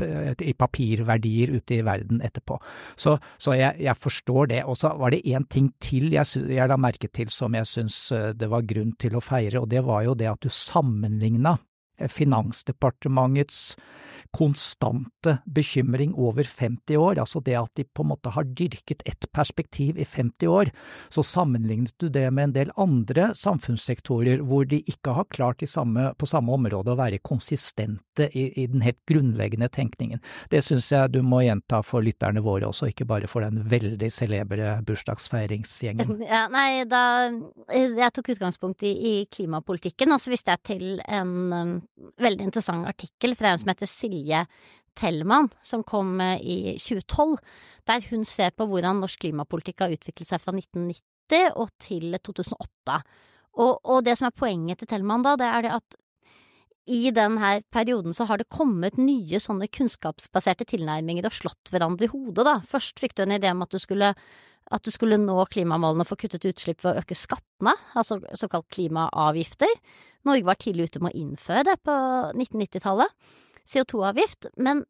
i 0.02 0.54
papirverdier 0.58 1.54
ute 1.56 1.78
i 1.78 1.84
verden 1.86 2.22
etterpå. 2.24 2.58
Så, 2.96 3.16
så 3.38 3.56
jeg, 3.58 3.80
jeg, 3.84 3.96
forstår 4.00 4.52
det. 4.52 4.62
Og 4.64 4.78
så 4.80 4.92
var 4.98 5.14
det 5.14 5.24
én 5.28 5.46
ting 5.50 5.70
til 5.82 6.10
jeg, 6.14 6.26
jeg 6.50 6.70
la 6.70 6.78
merke 6.80 7.10
til 7.12 7.32
som 7.34 7.54
jeg 7.56 7.68
syns 7.68 7.98
eh, 8.16 8.30
det 8.36 8.50
var 8.50 8.66
grunn 8.68 8.94
til 9.00 9.16
å 9.16 9.24
feire, 9.24 9.60
og 9.62 9.70
det 9.70 9.84
var 9.86 10.06
jo 10.06 10.16
det 10.18 10.30
at 10.30 10.42
du 10.42 10.50
sammenligna 10.52 11.56
Finansdepartementets 12.08 13.76
konstante 14.30 15.38
bekymring 15.44 16.14
over 16.14 16.44
50 16.44 16.96
år, 16.96 17.18
altså 17.18 17.40
det 17.42 17.56
at 17.58 17.72
de 17.76 17.84
på 17.84 18.04
en 18.04 18.12
måte 18.12 18.30
har 18.34 18.46
dyrket 18.46 19.02
ett 19.08 19.26
perspektiv 19.34 19.98
i 19.98 20.04
50 20.06 20.46
år, 20.46 20.70
så 21.08 21.24
sammenlignet 21.26 21.92
du 21.98 22.08
det 22.08 22.28
med 22.30 22.50
en 22.50 22.54
del 22.54 22.70
andre 22.78 23.30
samfunnssektorer 23.34 24.44
hvor 24.46 24.68
de 24.70 24.82
ikke 24.86 25.16
har 25.16 25.28
klart 25.34 25.64
samme, 25.66 26.12
på 26.16 26.28
samme 26.30 26.54
område 26.54 26.92
å 26.92 26.98
være 26.98 27.18
konsistente 27.26 28.28
i, 28.30 28.46
i 28.62 28.66
den 28.70 28.84
helt 28.84 29.00
grunnleggende 29.10 29.68
tenkningen. 29.68 30.22
Det 30.50 30.62
syns 30.64 30.92
jeg 30.92 31.12
du 31.12 31.20
må 31.26 31.42
gjenta 31.44 31.82
for 31.86 32.04
lytterne 32.06 32.42
våre 32.44 32.70
også, 32.70 32.92
ikke 32.92 33.08
bare 33.10 33.28
for 33.30 33.44
den 33.44 33.64
veldig 33.70 34.12
celebre 34.14 34.78
bursdagsfeiringsgjengen. 34.86 36.18
Ja, 36.30 36.44
nei, 36.52 36.84
da 36.86 37.02
jeg 37.74 38.12
tok 38.14 38.28
utgangspunkt 38.30 38.84
i, 38.86 38.92
i 38.92 39.14
klimapolitikken, 39.32 40.12
og 40.14 40.20
så 40.22 40.30
viste 40.30 40.54
jeg 40.54 40.62
til 40.68 41.02
en 41.10 41.80
veldig 42.20 42.46
interessant 42.48 42.88
artikkel 42.88 43.34
fra 43.38 43.52
en 43.52 43.60
som 43.60 43.72
heter 43.72 43.90
Silje 43.90 44.44
Tellmann, 44.98 45.50
som 45.62 45.84
kom 45.86 46.18
eh, 46.20 46.40
i 46.40 46.58
2012, 46.78 47.36
der 47.88 48.04
hun 48.10 48.26
ser 48.28 48.52
på 48.56 48.66
hvordan 48.68 49.02
norsk 49.02 49.26
klimapolitikk 49.26 49.84
har 49.84 49.94
utviklet 49.94 50.28
seg 50.28 50.42
fra 50.42 50.54
1990 50.56 51.56
og 51.60 51.70
til 51.80 52.16
2008. 52.18 53.00
Og, 53.60 53.74
og 53.84 54.04
det 54.06 54.16
som 54.18 54.28
er 54.28 54.36
poenget 54.36 54.80
til 54.80 54.90
Tellmann 54.90 55.24
da, 55.26 55.36
det 55.38 55.48
er 55.48 55.66
det 55.66 55.74
at 55.78 55.98
i 56.90 57.10
denne 57.14 57.60
perioden 57.70 58.14
så 58.16 58.24
har 58.26 58.40
det 58.40 58.50
kommet 58.50 58.98
nye 58.98 59.38
sånne 59.42 59.68
kunnskapsbaserte 59.70 60.66
tilnærminger 60.72 61.28
og 61.28 61.36
slått 61.36 61.70
hverandre 61.70 62.08
i 62.08 62.10
hodet, 62.10 62.46
da. 62.48 62.56
Først 62.66 62.98
fikk 63.02 63.14
du 63.16 63.24
en 63.26 63.36
idé 63.36 63.52
om 63.52 63.62
at 63.62 63.70
du 63.70 63.78
skulle 63.78 64.14
at 64.70 64.86
du 64.86 64.92
skulle 64.94 65.18
nå 65.18 65.36
klimamålene 65.50 66.04
og 66.04 66.10
få 66.12 66.18
kuttet 66.20 66.46
utslipp 66.46 66.84
ved 66.84 66.94
å 66.94 67.02
øke 67.02 67.16
skattene, 67.18 67.74
altså 67.98 68.20
såkalt 68.38 68.68
klimaavgifter. 68.70 69.72
Norge 70.28 70.46
var 70.46 70.60
tidlig 70.60 70.90
ute 70.90 71.02
med 71.02 71.14
å 71.14 71.22
innføre 71.24 71.66
det 71.72 71.76
på 71.82 71.96
1990-tallet, 72.36 73.14
CO2-avgift, 73.70 74.50
men 74.62 74.84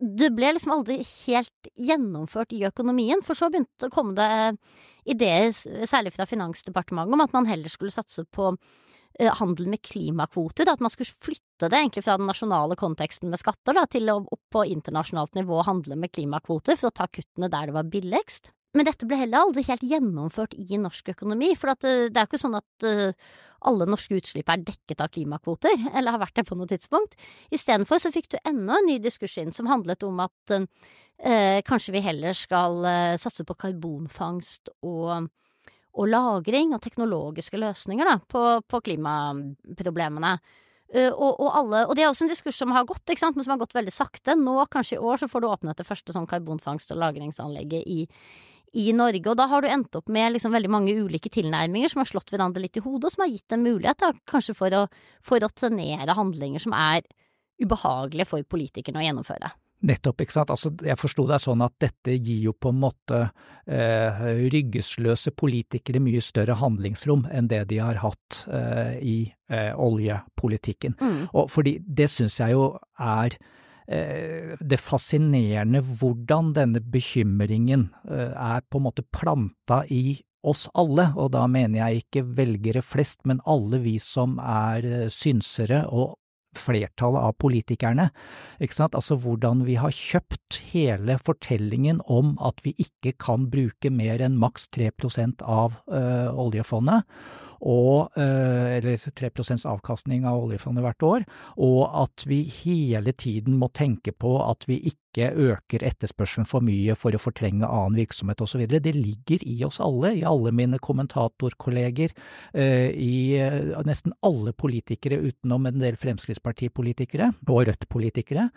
det 0.00 0.30
ble 0.32 0.54
liksom 0.54 0.72
aldri 0.78 1.00
helt 1.04 1.70
gjennomført 1.76 2.54
i 2.56 2.62
økonomien, 2.68 3.20
for 3.24 3.36
så 3.36 3.50
begynte 3.52 3.82
det 3.82 3.90
å 3.90 3.94
komme 3.94 4.14
det 4.16 4.30
ideer, 5.12 5.50
særlig 5.52 6.14
fra 6.14 6.26
Finansdepartementet, 6.28 7.16
om 7.16 7.24
at 7.24 7.34
man 7.36 7.48
heller 7.50 7.72
skulle 7.72 7.92
satse 7.92 8.24
på 8.32 8.46
eh, 8.54 9.28
handel 9.40 9.68
med 9.72 9.82
klimakvoter, 9.84 10.70
at 10.72 10.80
man 10.80 10.92
skulle 10.92 11.12
flytte 11.12 11.68
det 11.68 11.82
egentlig 11.82 12.06
fra 12.06 12.16
den 12.20 12.30
nasjonale 12.30 12.78
konteksten 12.80 13.32
med 13.32 13.42
skatter 13.42 13.76
da, 13.76 13.84
til 13.90 14.08
å 14.12 14.22
opp 14.22 14.42
på 14.54 14.64
internasjonalt 14.72 15.36
nivå 15.36 15.60
handle 15.68 16.00
med 16.00 16.14
klimakvoter 16.16 16.80
for 16.80 16.88
å 16.88 16.96
ta 17.02 17.10
kuttene 17.12 17.52
der 17.52 17.68
det 17.68 17.76
var 17.76 17.92
billigst. 17.92 18.54
Men 18.76 18.86
dette 18.86 19.06
ble 19.08 19.18
heller 19.18 19.42
aldri 19.42 19.64
helt 19.66 19.82
gjennomført 19.82 20.54
i 20.54 20.78
norsk 20.78 21.10
økonomi, 21.14 21.54
for 21.58 21.72
eh, 21.74 22.06
det 22.06 22.14
er 22.14 22.26
jo 22.26 22.30
ikke 22.30 22.42
sånn 22.44 22.58
at 22.60 22.86
uh, 22.86 23.32
alle 23.66 23.88
norske 23.90 24.14
utslipp 24.16 24.50
er 24.52 24.62
dekket 24.62 25.02
av 25.02 25.10
klimakvoter, 25.14 25.74
eller 25.96 26.14
har 26.14 26.22
vært 26.22 26.38
det 26.38 26.46
på 26.48 26.58
noe 26.58 26.70
tidspunkt. 26.70 27.18
Istedenfor 27.50 28.02
så 28.02 28.14
fikk 28.14 28.30
du 28.30 28.38
enda 28.44 28.78
en 28.78 28.88
ny 28.88 29.00
diskurs 29.02 29.36
inn 29.42 29.52
som 29.56 29.70
handlet 29.70 30.06
om 30.06 30.22
at 30.22 30.54
uh, 30.54 31.58
kanskje 31.66 31.96
vi 31.96 32.04
heller 32.04 32.36
skal 32.36 32.80
uh, 32.86 33.18
satse 33.20 33.46
på 33.48 33.58
karbonfangst 33.66 34.72
og, 34.86 35.28
og, 35.90 36.06
lagring 36.06 36.74
og 36.76 36.82
teknologiske 36.84 37.58
løsninger 37.60 38.06
da, 38.06 38.18
på, 38.22 38.44
på 38.70 38.84
klimaproblemene. 38.86 40.36
Uh, 40.94 41.10
og, 41.10 41.32
og, 41.32 41.48
alle, 41.58 41.82
og, 41.88 41.96
det 41.98 42.06
er 42.06 42.12
også 42.12 42.28
en 42.28 42.30
diskurs 42.30 42.62
som 42.62 42.70
har 42.74 42.86
gått, 42.86 43.02
men 43.10 43.42
som 43.42 43.56
har 43.56 43.64
gått 43.64 43.74
veldig 43.74 43.94
sakte. 43.94 44.38
Nå, 44.38 44.60
kanskje 44.70 45.00
i 45.00 45.02
år, 45.02 45.18
så 45.18 45.30
får 45.30 45.42
du 45.42 45.50
åpnet 45.50 45.82
det 45.82 45.90
første 45.90 46.14
sånn 46.14 46.30
karbonfangst- 46.30 46.94
og 46.94 47.02
lagringsanlegget 47.02 47.82
i, 47.82 48.06
i 48.72 48.90
Norge. 48.96 49.24
Og 49.30 49.38
da 49.38 49.46
har 49.50 49.62
du 49.64 49.70
endt 49.70 49.96
opp 49.98 50.10
med 50.12 50.34
liksom 50.34 50.54
veldig 50.54 50.70
mange 50.70 50.94
ulike 50.94 51.32
tilnærminger 51.32 51.92
som 51.92 52.02
har 52.02 52.10
slått 52.10 52.30
hverandre 52.32 52.62
litt 52.62 52.78
i 52.78 52.84
hodet, 52.84 53.08
og 53.08 53.14
som 53.14 53.24
har 53.24 53.32
gitt 53.32 53.56
en 53.56 53.64
mulighet 53.64 54.02
da, 54.02 54.12
kanskje 54.30 54.56
for 54.58 54.76
å, 54.76 54.84
for 55.26 55.42
å 55.42 55.50
trenere 55.54 56.16
handlinger 56.18 56.62
som 56.62 56.76
er 56.76 57.02
ubehagelige 57.60 58.28
for 58.30 58.46
politikerne 58.48 59.02
å 59.02 59.04
gjennomføre. 59.08 59.50
Nettopp, 59.80 60.20
ikke 60.20 60.34
sant. 60.34 60.50
Altså, 60.52 60.72
jeg 60.84 61.00
forsto 61.00 61.24
deg 61.28 61.40
sånn 61.40 61.62
at 61.64 61.72
dette 61.80 62.12
gir 62.18 62.50
jo 62.50 62.52
på 62.52 62.68
en 62.68 62.80
måte 62.82 63.20
eh, 63.64 64.24
ryggesløse 64.52 65.32
politikere 65.32 66.02
mye 66.04 66.20
større 66.24 66.58
handlingsrom 66.60 67.24
enn 67.32 67.48
det 67.48 67.62
de 67.70 67.78
har 67.80 68.02
hatt 68.02 68.42
eh, 68.52 68.98
i 69.00 69.16
eh, 69.48 69.72
oljepolitikken. 69.72 70.98
Mm. 71.00 71.22
Og 71.32 71.48
fordi 71.52 71.78
det 71.80 72.10
syns 72.12 72.36
jeg 72.42 72.58
jo 72.58 72.74
er 73.00 73.38
det 73.90 74.78
fascinerende 74.78 75.82
hvordan 75.82 76.52
denne 76.54 76.82
bekymringen 76.82 77.88
eh, 78.06 78.30
er 78.30 78.62
på 78.70 78.78
en 78.78 78.86
måte 78.86 79.06
planta 79.10 79.82
i 79.90 80.20
oss 80.46 80.68
alle, 80.78 81.10
og 81.20 81.32
da 81.34 81.44
mener 81.50 81.82
jeg 81.82 82.04
ikke 82.04 82.24
velgere 82.38 82.82
flest, 82.84 83.20
men 83.28 83.42
alle 83.48 83.82
vi 83.82 83.98
som 84.00 84.38
er 84.40 84.86
eh, 84.86 85.06
synsere 85.12 85.84
og 85.88 86.16
flertallet 86.56 87.22
av 87.22 87.36
politikerne. 87.38 88.08
Ikke 88.58 88.74
sant? 88.74 88.96
Altså 88.98 89.14
hvordan 89.22 89.62
vi 89.68 89.76
har 89.78 89.94
kjøpt 89.94 90.58
hele 90.72 91.14
fortellingen 91.22 92.00
om 92.10 92.32
at 92.42 92.58
vi 92.64 92.72
ikke 92.82 93.12
kan 93.22 93.46
bruke 93.52 93.92
mer 93.94 94.22
enn 94.24 94.38
maks 94.40 94.66
3% 94.74 95.44
av 95.46 95.78
ø, 95.86 96.02
oljefondet 96.34 97.06
og, 97.60 98.16
eh, 98.16 98.78
eller 98.78 98.96
3 98.96 99.30
avkastning 99.68 100.24
av 100.24 100.44
oljefondet 100.44 100.84
hvert 100.84 101.02
år, 101.02 101.26
og 101.56 101.82
at 102.02 102.24
vi 102.26 102.42
hele 102.44 103.12
tiden 103.12 103.58
må 103.60 103.70
tenke 103.72 104.12
på 104.12 104.38
at 104.44 104.64
vi 104.68 104.80
ikke 104.92 105.30
øker 105.34 105.84
etterspørselen 105.84 106.46
for 106.46 106.64
mye 106.64 106.94
for 106.96 107.12
å 107.12 107.20
fortrenge 107.20 107.66
annen 107.66 107.98
virksomhet 107.98 108.40
osv. 108.40 108.66
Det 108.70 108.94
ligger 108.94 109.44
i 109.44 109.58
oss 109.66 109.80
alle, 109.80 110.14
i 110.16 110.24
alle 110.24 110.52
mine 110.52 110.78
kommentatorkolleger, 110.78 112.14
eh, 112.54 112.90
i 112.94 113.36
eh, 113.36 113.76
nesten 113.84 114.14
alle 114.22 114.52
politikere 114.52 115.20
utenom 115.20 115.66
en 115.66 115.80
del 115.80 115.96
Fremskrittspartipolitikere 116.00 117.34
og 117.48 117.66
Rødt-politikere. 117.68 118.50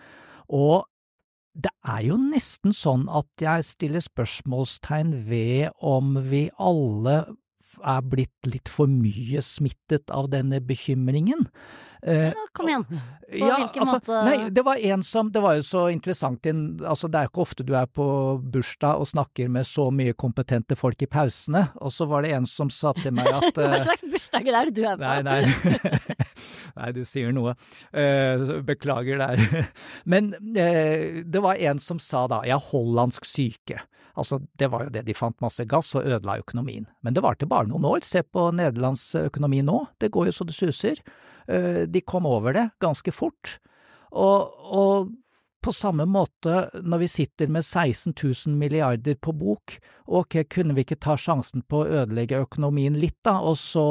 Og 0.53 0.85
det 1.53 1.69
er 1.85 2.01
jo 2.07 2.17
nesten 2.17 2.73
sånn 2.73 3.05
at 3.13 3.29
jeg 3.41 3.65
stiller 3.67 4.01
spørsmålstegn 4.01 5.13
ved 5.27 5.69
om 5.85 6.15
vi 6.25 6.47
alle 6.57 7.17
er 7.81 8.03
blitt 8.05 8.49
litt 8.49 8.69
for 8.71 8.91
mye 8.91 9.41
smittet 9.45 10.13
av 10.13 10.29
denne 10.33 10.61
bekymringen. 10.63 11.47
Ja, 12.03 12.33
kom 12.51 12.67
igjen. 12.67 12.83
På 12.83 13.47
ja, 13.47 13.57
hvilken 13.61 13.85
altså, 13.85 13.95
måte 13.95 14.17
Nei, 14.27 14.49
det 14.51 14.63
var 14.67 14.81
en 14.91 15.03
som 15.07 15.29
Det 15.31 15.39
var 15.39 15.55
jo 15.55 15.61
så 15.63 15.85
interessant 15.89 16.43
altså 16.45 17.07
Det 17.07 17.15
er 17.15 17.27
jo 17.27 17.31
ikke 17.31 17.43
ofte 17.45 17.63
du 17.65 17.71
er 17.79 17.87
på 17.87 18.05
bursdag 18.53 18.99
og 18.99 19.07
snakker 19.07 19.47
med 19.51 19.63
så 19.67 19.87
mye 19.93 20.11
kompetente 20.19 20.75
folk 20.75 20.99
i 21.05 21.07
pausene, 21.07 21.63
og 21.79 21.93
så 21.95 22.07
var 22.09 22.25
det 22.25 22.33
en 22.35 22.47
som 22.49 22.67
sa 22.73 22.91
til 22.97 23.15
meg 23.15 23.29
at 23.31 23.55
Hva 23.57 23.69
eh, 23.77 23.85
slags 23.85 24.03
bursdager 24.11 24.59
er 24.59 24.69
det 24.69 24.75
du 24.75 24.83
er 24.83 24.99
på? 24.99 25.07
Nei, 25.07 25.23
nei. 25.23 26.03
nei, 26.79 26.91
du 26.95 27.01
sier 27.07 27.31
noe. 27.35 27.55
Eh, 27.95 28.43
beklager 28.67 29.23
der. 29.23 29.65
Men 30.11 30.33
eh, 30.59 31.23
det 31.23 31.43
var 31.43 31.61
en 31.61 31.79
som 31.79 32.01
sa 32.03 32.27
da, 32.27 32.43
'jeg 32.43 32.57
er 32.57 32.69
hollandsk 32.71 33.25
syke. 33.29 33.79
Altså, 34.13 34.41
det 34.59 34.69
var 34.69 34.85
jo 34.85 34.93
det, 34.93 35.05
de 35.07 35.15
fant 35.17 35.39
masse 35.41 35.63
gass 35.65 35.95
og 35.97 36.05
ødela 36.05 36.37
økonomien. 36.41 36.85
Men 37.01 37.15
det 37.15 37.23
varte 37.25 37.49
bare 37.49 37.62
noen 37.69 37.87
år. 37.89 38.05
Se 38.05 38.23
på 38.23 38.49
Nederlands 38.55 39.05
økonomi 39.19 39.61
nå, 39.65 39.79
det 40.01 40.11
går 40.13 40.29
jo 40.29 40.37
så 40.37 40.47
det 40.47 40.57
suser. 40.57 41.03
Eh, 41.47 41.83
de 41.89 42.01
kom 42.05 42.27
over 42.29 42.55
det 42.55 42.69
ganske 42.83 43.13
fort. 43.15 43.57
Og, 44.13 44.53
og 44.73 45.13
på 45.63 45.71
samme 45.73 46.05
måte, 46.09 46.67
når 46.83 47.05
vi 47.05 47.07
sitter 47.07 47.47
med 47.47 47.63
16 47.63 48.13
000 48.13 48.57
milliarder 48.59 49.15
på 49.15 49.31
bok, 49.31 49.77
ok, 50.05 50.43
kunne 50.51 50.75
vi 50.75 50.83
ikke 50.83 50.99
ta 50.99 51.15
sjansen 51.17 51.63
på 51.63 51.83
å 51.83 52.01
ødelegge 52.03 52.41
økonomien 52.43 52.97
litt, 52.99 53.21
da, 53.23 53.39
og 53.39 53.55
så 53.61 53.85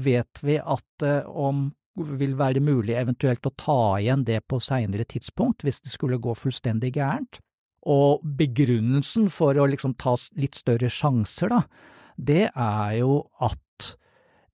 vet 0.00 0.40
vi 0.42 0.56
at 0.60 0.86
det 1.02 1.20
om 1.28 1.68
vil 2.00 2.36
være 2.38 2.62
mulig 2.64 2.94
eventuelt 2.96 3.44
å 3.46 3.54
ta 3.58 3.80
igjen 4.00 4.24
det 4.24 4.40
på 4.48 4.60
seinere 4.62 5.04
tidspunkt, 5.08 5.64
hvis 5.66 5.82
det 5.84 5.92
skulle 5.92 6.20
gå 6.22 6.34
fullstendig 6.38 6.94
gærent. 6.96 7.40
Og 7.90 8.24
begrunnelsen 8.24 9.30
for 9.32 9.56
å 9.56 9.66
liksom 9.68 9.96
ta 10.00 10.14
litt 10.40 10.56
større 10.56 10.90
sjanser, 10.92 11.52
da, 11.52 11.62
det 12.20 12.46
er 12.52 12.94
jo 13.00 13.24
at 13.40 13.58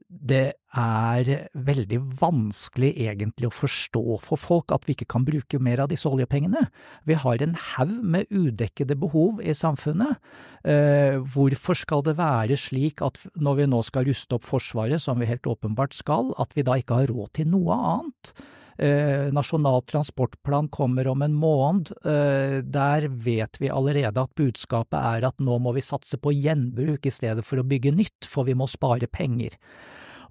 det 0.07 0.55
er 0.77 1.29
veldig 1.67 1.99
vanskelig 2.21 2.93
egentlig 3.09 3.49
å 3.49 3.55
forstå 3.55 4.03
for 4.23 4.39
folk 4.39 4.73
at 4.75 4.85
vi 4.87 4.95
ikke 4.95 5.09
kan 5.11 5.25
bruke 5.27 5.59
mer 5.63 5.83
av 5.83 5.91
disse 5.91 6.07
oljepengene. 6.09 6.63
Vi 7.09 7.17
har 7.19 7.43
en 7.43 7.57
haug 7.73 7.97
med 8.15 8.31
udekkede 8.31 8.97
behov 9.03 9.43
i 9.43 9.55
samfunnet. 9.57 10.21
Eh, 10.63 11.19
hvorfor 11.35 11.79
skal 11.79 12.05
det 12.07 12.17
være 12.21 12.59
slik 12.61 13.03
at 13.03 13.19
når 13.35 13.63
vi 13.63 13.71
nå 13.73 13.83
skal 13.87 14.07
ruste 14.07 14.39
opp 14.39 14.47
Forsvaret, 14.47 15.03
som 15.03 15.19
vi 15.19 15.27
helt 15.27 15.47
åpenbart 15.47 15.97
skal, 15.97 16.31
at 16.39 16.55
vi 16.55 16.65
da 16.67 16.79
ikke 16.79 17.03
har 17.03 17.11
råd 17.11 17.35
til 17.41 17.51
noe 17.51 17.75
annet? 17.75 18.35
Eh, 18.79 19.33
Nasjonal 19.33 19.83
transportplan 19.89 20.69
kommer 20.69 21.09
om 21.09 21.23
en 21.23 21.35
måned. 21.35 21.93
Eh, 22.05 22.61
der 22.61 23.09
vet 23.09 23.61
vi 23.61 23.73
allerede 23.73 24.21
at 24.21 24.35
budskapet 24.37 24.99
er 25.01 25.29
at 25.31 25.41
nå 25.41 25.59
må 25.63 25.73
vi 25.77 25.85
satse 25.85 26.21
på 26.21 26.35
gjenbruk 26.37 27.07
i 27.09 27.15
stedet 27.15 27.45
for 27.47 27.61
å 27.61 27.67
bygge 27.67 27.95
nytt, 27.97 28.29
for 28.29 28.49
vi 28.49 28.57
må 28.59 28.69
spare 28.69 29.09
penger. 29.09 29.57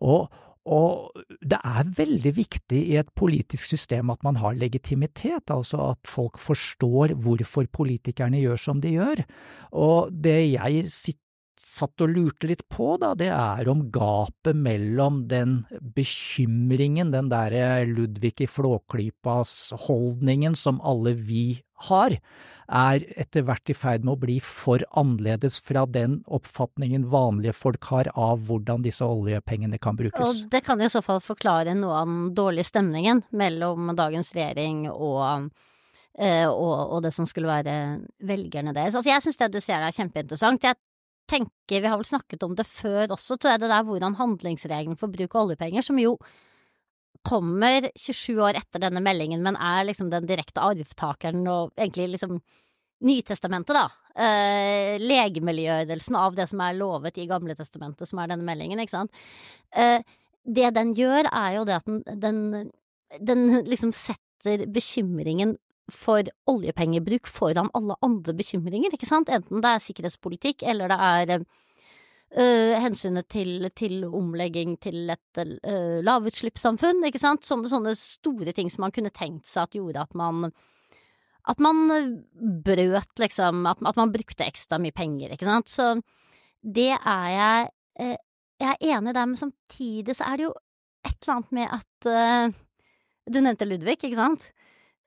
Og, 0.05 0.29
og 0.69 1.25
det 1.41 1.57
er 1.57 1.91
veldig 1.97 2.35
viktig 2.37 2.83
i 2.93 2.99
et 3.01 3.09
politisk 3.17 3.69
system 3.69 4.13
at 4.13 4.21
man 4.25 4.37
har 4.41 4.57
legitimitet, 4.61 5.49
altså 5.49 5.91
at 5.95 6.09
folk 6.09 6.37
forstår 6.41 7.15
hvorfor 7.17 7.69
politikerne 7.73 8.43
gjør 8.43 8.61
som 8.61 8.81
de 8.83 8.93
gjør. 8.99 9.25
Og 9.73 10.13
det 10.13 10.39
jeg 10.53 10.85
sitter 10.93 11.24
satt 11.75 12.01
og 12.05 12.13
lurte 12.15 12.49
litt 12.49 12.63
på, 12.71 12.95
da, 13.01 13.11
det 13.17 13.29
er 13.33 13.69
om 13.71 13.85
gapet 13.93 14.57
mellom 14.57 15.25
den 15.31 15.61
bekymringen, 15.95 17.11
den 17.13 17.29
derre 17.33 17.85
Ludvig 17.89 18.37
i 18.45 18.49
Flåklypas 18.49 19.73
holdningen 19.87 20.55
som 20.59 20.79
alle 20.83 21.15
vi 21.19 21.47
har, 21.89 22.15
er 22.65 23.03
etter 23.19 23.45
hvert 23.45 23.69
i 23.69 23.75
ferd 23.77 24.05
med 24.05 24.15
å 24.15 24.21
bli 24.23 24.39
for 24.41 24.81
annerledes 24.97 25.59
fra 25.61 25.85
den 25.85 26.19
oppfatningen 26.25 27.05
vanlige 27.11 27.53
folk 27.53 27.83
har 27.91 28.09
av 28.17 28.41
hvordan 28.47 28.85
disse 28.85 29.05
oljepengene 29.05 29.77
kan 29.81 29.97
brukes. 29.99 30.23
Og 30.25 30.49
det 30.51 30.63
kan 30.65 30.81
i 30.81 30.89
så 30.89 31.03
fall 31.05 31.21
forklare 31.21 31.75
noe 31.77 31.99
av 32.01 32.09
den 32.09 32.33
dårlige 32.37 32.71
stemningen 32.71 33.21
mellom 33.37 33.93
dagens 33.97 34.33
regjering 34.33 34.87
og, 34.89 35.51
eh, 36.17 36.47
og, 36.49 36.75
og 36.97 37.05
det 37.05 37.13
som 37.13 37.29
skulle 37.29 37.51
være 37.51 37.77
velgerne 38.25 38.73
deres. 38.73 38.97
Altså, 38.97 39.13
jeg 39.13 39.27
syns 39.27 39.41
det 39.43 39.53
du 39.53 39.61
ser 39.61 39.85
er 39.85 39.95
kjempeinteressant. 39.95 40.65
Jeg 40.65 40.81
tenker, 41.29 41.81
vi 41.81 41.87
har 41.89 41.97
vel 41.99 42.07
snakket 42.07 42.43
om 42.45 42.55
det 42.57 42.67
før 42.69 43.13
også, 43.15 43.37
tror 43.37 43.55
jeg, 43.55 43.63
det 43.63 43.71
der 43.71 43.85
hvordan 43.87 44.17
handlingsregelen 44.19 44.99
for 44.99 45.13
bruk 45.13 45.35
av 45.35 45.47
oljepenger, 45.47 45.85
som 45.85 45.99
jo 46.01 46.15
kommer 47.25 47.89
27 47.97 48.37
år 48.45 48.59
etter 48.59 48.83
denne 48.83 49.01
meldingen, 49.03 49.41
men 49.45 49.57
er 49.57 49.87
liksom 49.87 50.11
den 50.11 50.27
direkte 50.29 50.63
arvtakeren 50.63 51.45
og 51.49 51.73
egentlig 51.77 52.15
liksom 52.15 52.39
Nytestamentet, 53.05 53.75
da. 53.75 53.89
Eh, 54.15 54.95
legemliggjørelsen 55.03 56.15
av 56.15 56.37
det 56.37 56.45
som 56.47 56.61
er 56.63 56.77
lovet 56.77 57.17
i 57.19 57.25
Gamle 57.27 57.53
testamentet, 57.57 58.07
som 58.07 58.21
er 58.23 58.29
denne 58.31 58.47
meldingen, 58.47 58.79
ikke 58.79 58.93
sant. 58.93 59.11
Eh, 59.75 59.99
det 60.47 60.69
den 60.77 60.93
gjør, 60.95 61.27
er 61.27 61.57
jo 61.57 61.65
det 61.67 61.75
at 61.75 61.89
den, 61.89 62.21
den, 62.23 62.71
den 63.19 63.43
liksom 63.67 63.91
setter 63.91 64.63
bekymringen 64.71 65.57
for 65.91 66.25
oljepengebruk 66.49 67.27
foran 67.29 67.69
alle 67.77 67.97
andre 68.05 68.33
bekymringer, 68.37 68.93
ikke 68.95 69.09
sant, 69.09 69.29
enten 69.29 69.61
det 69.61 69.71
er 69.71 69.83
sikkerhetspolitikk 69.83 70.65
eller 70.65 70.89
det 70.89 70.97
er 70.97 71.43
øh, 71.43 72.73
hensynet 72.81 73.27
til, 73.29 73.69
til, 73.77 74.05
omlegging 74.07 74.79
til 74.81 75.13
et 75.13 75.41
øh, 75.43 76.01
lavutslippssamfunn, 76.05 77.05
ikke 77.05 77.21
sant, 77.21 77.45
sånne, 77.45 77.69
sånne, 77.69 77.95
store 77.99 78.55
ting 78.57 78.71
som 78.73 78.87
man 78.87 78.95
kunne 78.95 79.13
tenkt 79.13 79.49
seg 79.49 79.67
at 79.67 79.77
gjorde 79.77 80.07
at 80.07 80.17
man 80.17 80.49
at 81.45 81.59
man 81.61 81.77
brøt, 82.65 83.19
liksom, 83.21 83.67
at, 83.69 83.83
at 83.85 83.97
man 83.99 84.11
brukte 84.13 84.47
ekstra 84.47 84.79
mye 84.81 84.95
penger, 84.95 85.35
ikke 85.35 85.45
sant, 85.45 85.69
så 85.69 85.91
det 86.65 86.95
er 86.97 87.27
jeg 87.29 87.69
øh, 88.01 88.15
Jeg 88.55 88.71
er 88.71 88.95
enig 88.95 89.11
der, 89.13 89.25
men 89.27 89.35
samtidig 89.35 90.15
så 90.15 90.23
er 90.31 90.37
det 90.37 90.45
jo 90.45 90.53
et 91.05 91.17
eller 91.21 91.33
annet 91.35 91.51
med 91.51 91.67
at 91.75 92.53
Du 93.27 93.41
nevnte 93.41 93.65
Ludvig, 93.65 93.97
ikke 93.99 94.15
sant? 94.15 94.45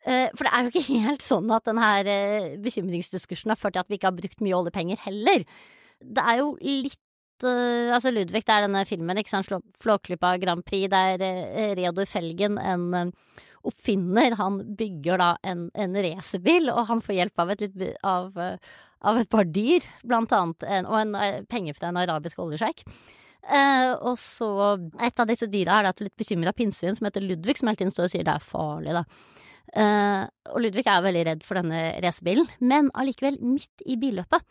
Eh, 0.07 0.29
for 0.37 0.47
det 0.47 0.53
er 0.55 0.65
jo 0.65 0.73
ikke 0.73 1.01
helt 1.09 1.25
sånn 1.25 1.51
at 1.55 1.67
denne 1.69 1.91
eh, 2.05 2.55
bekymringsdiskursen 2.63 3.53
har 3.53 3.61
ført 3.61 3.77
til 3.77 3.85
at 3.85 3.91
vi 3.91 3.99
ikke 3.99 4.11
har 4.11 4.17
brukt 4.19 4.41
mye 4.45 4.57
oljepenger 4.61 5.03
heller. 5.05 5.45
Det 5.99 6.25
er 6.25 6.41
jo 6.43 6.55
litt 6.63 7.45
eh, 7.45 7.91
Altså, 7.95 8.13
Ludvig, 8.15 8.45
det 8.47 8.55
er 8.55 8.67
denne 8.67 8.87
filmen, 8.89 9.21
ikke 9.21 9.35
sant, 9.35 9.53
Flåklypa 9.83 10.37
Grand 10.43 10.65
Prix, 10.67 10.89
der 10.93 11.23
Reodor 11.79 12.09
Felgen, 12.11 12.59
en 12.59 13.13
oppfinner, 13.69 14.37
han 14.39 14.59
bygger 14.79 15.21
da 15.21 15.29
en, 15.47 15.69
en 15.75 15.97
racerbil, 15.99 16.71
og 16.73 16.87
han 16.89 17.03
får 17.05 17.17
hjelp 17.17 17.43
av 17.43 17.53
et, 17.53 17.65
av, 18.07 18.39
av 18.39 19.21
et 19.21 19.31
par 19.31 19.47
dyr, 19.51 19.87
blant 20.07 20.35
annet, 20.35 20.67
og 20.87 20.99
en, 20.99 21.17
penger 21.51 21.79
fra 21.79 21.91
en 21.91 21.99
arabisk 22.01 22.39
oljesjeik. 22.43 22.85
Eh, 23.49 23.93
og 24.05 24.19
så 24.21 24.77
Et 25.01 25.21
av 25.21 25.29
disse 25.29 25.47
dyra 25.49 25.79
er 25.79 25.87
da 25.87 25.93
et 25.95 26.03
litt 26.05 26.21
bekymra 26.21 26.53
pinnsvin 26.53 26.97
som 26.97 27.07
heter 27.09 27.25
Ludvig, 27.25 27.57
som 27.59 27.71
hele 27.71 27.81
tiden 27.81 27.95
står 27.95 28.09
og 28.09 28.13
sier 28.13 28.27
det 28.27 28.35
er 28.35 28.45
farlig, 28.45 28.97
da. 28.99 29.05
Uh, 29.77 30.25
og 30.53 30.63
Ludvig 30.65 30.87
er 30.89 31.05
veldig 31.05 31.25
redd 31.29 31.47
for 31.47 31.61
denne 31.61 31.83
racerbilen, 32.05 32.49
men 32.65 32.89
allikevel, 32.97 33.39
midt 33.45 33.85
i 33.85 33.99
billøpet, 34.01 34.45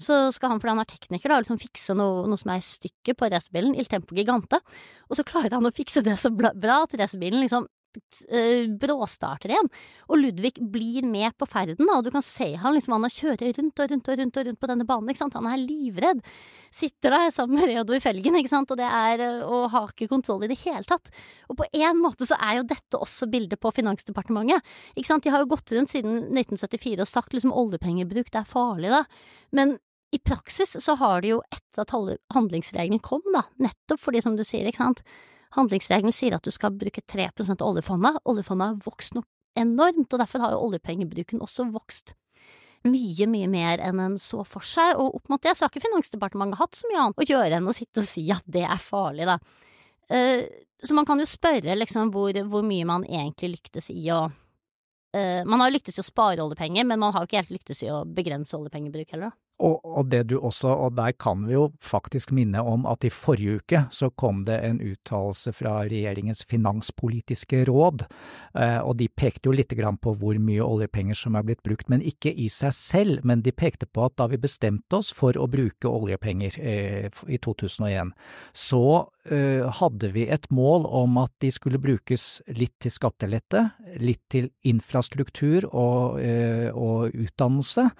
så 0.00 0.30
skal 0.32 0.54
han, 0.54 0.60
fordi 0.62 0.72
han 0.72 0.82
er 0.82 0.88
tekniker, 0.88 1.32
da, 1.32 1.40
liksom 1.42 1.58
fikse 1.60 1.96
noe, 1.98 2.22
noe 2.30 2.40
som 2.40 2.54
er 2.54 2.62
i 2.62 2.64
stykket 2.64 3.18
på 3.20 3.28
racerbilen, 3.28 3.74
Il 3.76 3.90
Tempo 3.90 4.16
Gigante, 4.16 4.62
og 5.10 5.18
så 5.18 5.26
klarer 5.28 5.58
han 5.58 5.68
å 5.68 5.74
fikse 5.74 6.04
det 6.06 6.16
så 6.20 6.32
bra 6.32 6.54
at 6.54 6.96
racerbilen 6.96 7.42
liksom 7.44 7.68
bråstarter 8.80 9.52
igjen. 9.52 9.68
Og 10.10 10.20
Ludvig 10.20 10.52
blir 10.72 11.06
med 11.08 11.34
på 11.38 11.48
ferden, 11.48 11.88
og 11.90 12.04
du 12.04 12.10
kan 12.14 12.24
se 12.24 12.52
han 12.60 12.76
liksom, 12.76 12.94
han 12.96 13.10
kjører 13.10 13.52
rundt 13.56 13.82
og 13.82 13.90
rundt 13.92 14.10
og 14.10 14.20
rundt 14.20 14.40
og 14.40 14.48
rundt 14.48 14.60
på 14.60 14.70
denne 14.70 14.86
banen, 14.88 15.10
ikke 15.10 15.22
sant. 15.22 15.36
Han 15.38 15.50
er 15.50 15.60
livredd. 15.62 16.22
Sitter 16.74 17.16
der 17.16 17.34
sammen 17.34 17.58
med 17.58 17.70
Reodor 17.72 18.00
felgen, 18.02 18.38
ikke 18.38 18.52
sant, 18.52 18.70
og 18.70 18.80
det 18.80 18.86
er 18.86 19.24
eh, 19.26 19.42
å 19.42 19.64
ha 19.72 19.84
ikke 19.88 20.10
kontroll 20.12 20.46
i 20.46 20.50
det 20.52 20.60
hele 20.62 20.86
tatt. 20.88 21.12
Og 21.50 21.58
på 21.60 21.68
en 21.82 22.00
måte 22.00 22.28
så 22.28 22.38
er 22.38 22.60
jo 22.60 22.68
dette 22.70 23.00
også 23.00 23.30
bildet 23.32 23.60
på 23.60 23.74
Finansdepartementet, 23.74 24.64
ikke 24.94 25.10
sant. 25.10 25.26
De 25.26 25.34
har 25.34 25.44
jo 25.44 25.52
gått 25.52 25.74
rundt 25.76 25.92
siden 25.92 26.30
1974 26.30 27.00
og 27.02 27.10
sagt 27.10 27.36
liksom 27.36 27.54
oljepengebruk, 27.54 28.30
det 28.30 28.42
er 28.42 28.50
farlig, 28.50 28.92
da. 28.94 29.04
Men 29.56 29.78
i 30.10 30.18
praksis 30.18 30.74
så 30.82 30.96
har 30.98 31.22
de 31.22 31.34
jo 31.34 31.42
etter 31.54 31.84
at 31.84 31.92
handlingsregelen 32.34 33.02
kom, 33.02 33.22
da, 33.34 33.44
nettopp 33.62 34.00
fordi, 34.02 34.22
som 34.24 34.38
du 34.38 34.42
sier, 34.46 34.66
ikke 34.66 34.82
sant, 34.82 35.04
Handlingsregelen 35.56 36.14
sier 36.14 36.36
at 36.36 36.46
du 36.46 36.52
skal 36.54 36.74
bruke 36.76 37.02
3 37.02 37.28
av 37.30 37.66
oljefondet. 37.66 38.20
Oljefondet 38.24 38.72
har 38.72 38.82
vokst 38.84 39.16
nok 39.16 39.26
enormt, 39.58 40.12
og 40.12 40.18
derfor 40.22 40.44
har 40.44 40.54
jo 40.54 40.64
oljepengebruken 40.68 41.42
også 41.42 41.66
vokst 41.74 42.14
mye, 42.88 43.26
mye 43.28 43.48
mer 43.50 43.82
enn 43.84 44.00
en 44.00 44.16
så 44.20 44.44
for 44.48 44.64
seg, 44.64 44.94
og 44.96 45.18
opp 45.18 45.32
mot 45.32 45.42
det 45.42 45.52
så 45.56 45.66
har 45.66 45.72
ikke 45.72 45.84
Finansdepartementet 45.84 46.60
hatt 46.60 46.78
så 46.78 46.88
mye 46.88 47.02
annet 47.02 47.20
å 47.20 47.28
gjøre 47.28 47.58
enn 47.58 47.68
å 47.68 47.76
sitte 47.76 48.00
og 48.00 48.08
si 48.08 48.24
at 48.32 48.46
det 48.48 48.64
er 48.64 48.80
farlig, 48.80 49.26
da. 49.28 49.36
Uh, 50.10 50.46
så 50.80 50.96
man 50.96 51.06
kan 51.06 51.20
jo 51.20 51.28
spørre 51.28 51.76
liksom 51.76 52.08
hvor, 52.14 52.34
hvor 52.50 52.64
mye 52.66 52.86
man 52.88 53.04
egentlig 53.04 53.52
lyktes 53.58 53.90
i 53.92 54.08
å 54.10 54.24
uh, 54.26 55.42
Man 55.46 55.60
har 55.60 55.70
lyktes 55.70 56.00
i 56.00 56.02
å 56.02 56.06
spare 56.06 56.42
oljepenger, 56.42 56.88
men 56.88 57.02
man 57.02 57.12
har 57.14 57.26
ikke 57.26 57.42
helt 57.42 57.52
lyktes 57.58 57.84
i 57.84 57.92
å 57.92 58.00
begrense 58.08 58.56
oljepengebruk 58.56 59.12
heller, 59.12 59.34
da. 59.34 59.49
Og, 59.60 59.80
og, 59.84 60.06
det 60.08 60.22
du 60.30 60.38
også, 60.38 60.70
og 60.86 60.94
der 60.96 61.12
kan 61.20 61.42
vi 61.44 61.52
jo 61.52 61.66
faktisk 61.84 62.32
minne 62.32 62.62
om 62.64 62.86
at 62.88 63.04
i 63.04 63.12
forrige 63.12 63.60
uke 63.60 63.82
så 63.92 64.08
kom 64.16 64.44
det 64.48 64.56
en 64.64 64.78
uttalelse 64.80 65.52
fra 65.56 65.82
regjeringens 65.84 66.46
finanspolitiske 66.48 67.66
råd, 67.68 68.06
eh, 68.56 68.78
og 68.80 68.96
de 69.00 69.10
pekte 69.12 69.50
jo 69.50 69.56
lite 69.56 69.76
grann 69.76 69.98
på 70.00 70.14
hvor 70.16 70.38
mye 70.40 70.64
oljepenger 70.64 71.18
som 71.18 71.36
er 71.36 71.44
blitt 71.44 71.62
brukt, 71.66 71.90
men 71.92 72.04
ikke 72.04 72.32
i 72.32 72.48
seg 72.52 72.72
selv, 72.76 73.26
men 73.28 73.44
de 73.44 73.52
pekte 73.52 73.88
på 73.88 74.06
at 74.06 74.16
da 74.20 74.30
vi 74.32 74.40
bestemte 74.40 75.02
oss 75.02 75.12
for 75.16 75.36
å 75.36 75.48
bruke 75.50 75.92
oljepenger 75.92 76.56
eh, 76.56 77.20
i 77.28 77.40
2001, 77.44 78.14
så 78.56 78.82
eh, 79.28 79.68
hadde 79.80 80.12
vi 80.16 80.24
et 80.32 80.48
mål 80.48 80.88
om 80.88 81.20
at 81.20 81.34
de 81.44 81.52
skulle 81.52 81.82
brukes 81.82 82.40
litt 82.56 82.78
til 82.80 82.96
skattelette, 82.96 83.66
litt 84.00 84.24
til 84.32 84.48
infrastruktur 84.64 85.68
og, 85.68 86.20
og 86.72 87.12
utdannelse. 87.12 87.90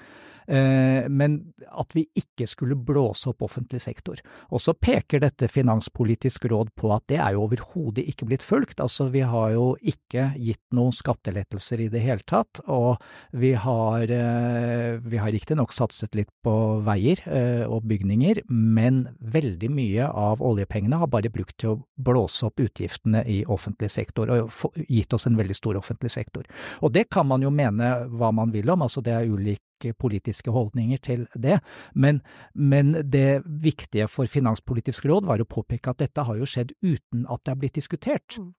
Eh, 0.51 1.07
men 1.09 1.37
at 1.71 1.95
vi 1.95 2.05
ikke 2.19 2.49
skulle 2.51 2.75
blåse 2.75 3.29
opp 3.31 3.45
offentlig 3.47 3.81
sektor. 3.85 4.19
Og 4.51 4.63
så 4.63 4.75
peker 4.75 5.23
dette 5.23 5.49
Finanspolitisk 5.51 6.49
råd 6.51 6.73
på 6.79 6.91
at 6.95 7.05
det 7.11 7.21
er 7.23 7.37
jo 7.37 7.45
overhodet 7.45 8.07
ikke 8.11 8.27
blitt 8.31 8.45
fulgt. 8.47 8.83
Altså 8.83 9.07
vi 9.15 9.23
har 9.27 9.53
jo 9.55 9.77
ikke 9.79 10.33
gitt 10.41 10.63
noen 10.75 10.95
skattelettelser 10.97 11.85
i 11.87 11.89
det 11.93 12.03
hele 12.03 12.27
tatt, 12.27 12.63
og 12.67 12.99
vi 13.31 13.53
har, 13.55 14.11
eh, 14.11 14.99
vi 14.99 15.23
har 15.23 15.31
riktignok 15.31 15.75
satset 15.75 16.19
litt 16.19 16.33
på 16.43 16.57
veier 16.87 17.23
eh, 17.31 17.65
og 17.71 17.87
bygninger, 17.87 18.43
men 18.51 19.05
veldig 19.21 19.71
mye 19.71 20.11
av 20.11 20.43
oljepengene 20.43 20.99
har 20.99 21.11
bare 21.11 21.31
brukt 21.31 21.59
til 21.63 21.77
å 21.77 21.81
blåse 22.01 22.49
opp 22.49 22.61
utgiftene 22.61 23.23
i 23.31 23.43
offentlig 23.47 23.91
sektor, 23.91 24.31
og 24.31 24.83
gitt 24.89 25.15
oss 25.15 25.29
en 25.31 25.39
veldig 25.39 25.57
stor 25.57 25.79
offentlig 25.79 26.11
sektor. 26.11 26.47
Og 26.83 26.95
det 26.95 27.07
kan 27.13 27.29
man 27.31 27.43
jo 27.45 27.55
mene 27.55 28.09
hva 28.11 28.33
man 28.35 28.51
vil 28.55 28.71
om, 28.71 28.83
altså 28.87 29.05
det 29.05 29.15
er 29.15 29.31
ulik 29.31 29.63
politiske 29.99 30.53
holdninger 30.55 31.01
til 31.03 31.27
det, 31.35 31.61
men, 31.95 32.21
men, 32.55 32.93
det 33.11 33.43
viktige 33.45 34.09
for 34.11 34.31
Finanspolitisk 34.31 35.07
råd 35.09 35.29
var 35.29 35.43
å 35.43 35.49
påpeke 35.49 35.93
at 35.93 36.01
dette 36.03 36.25
har 36.27 36.39
jo 36.39 36.49
skjedd 36.49 36.75
uten 36.83 37.27
at 37.31 37.45
det 37.45 37.55
er 37.55 37.61
blitt 37.61 37.79
diskutert. 37.79 38.39
Mm. 38.39 38.53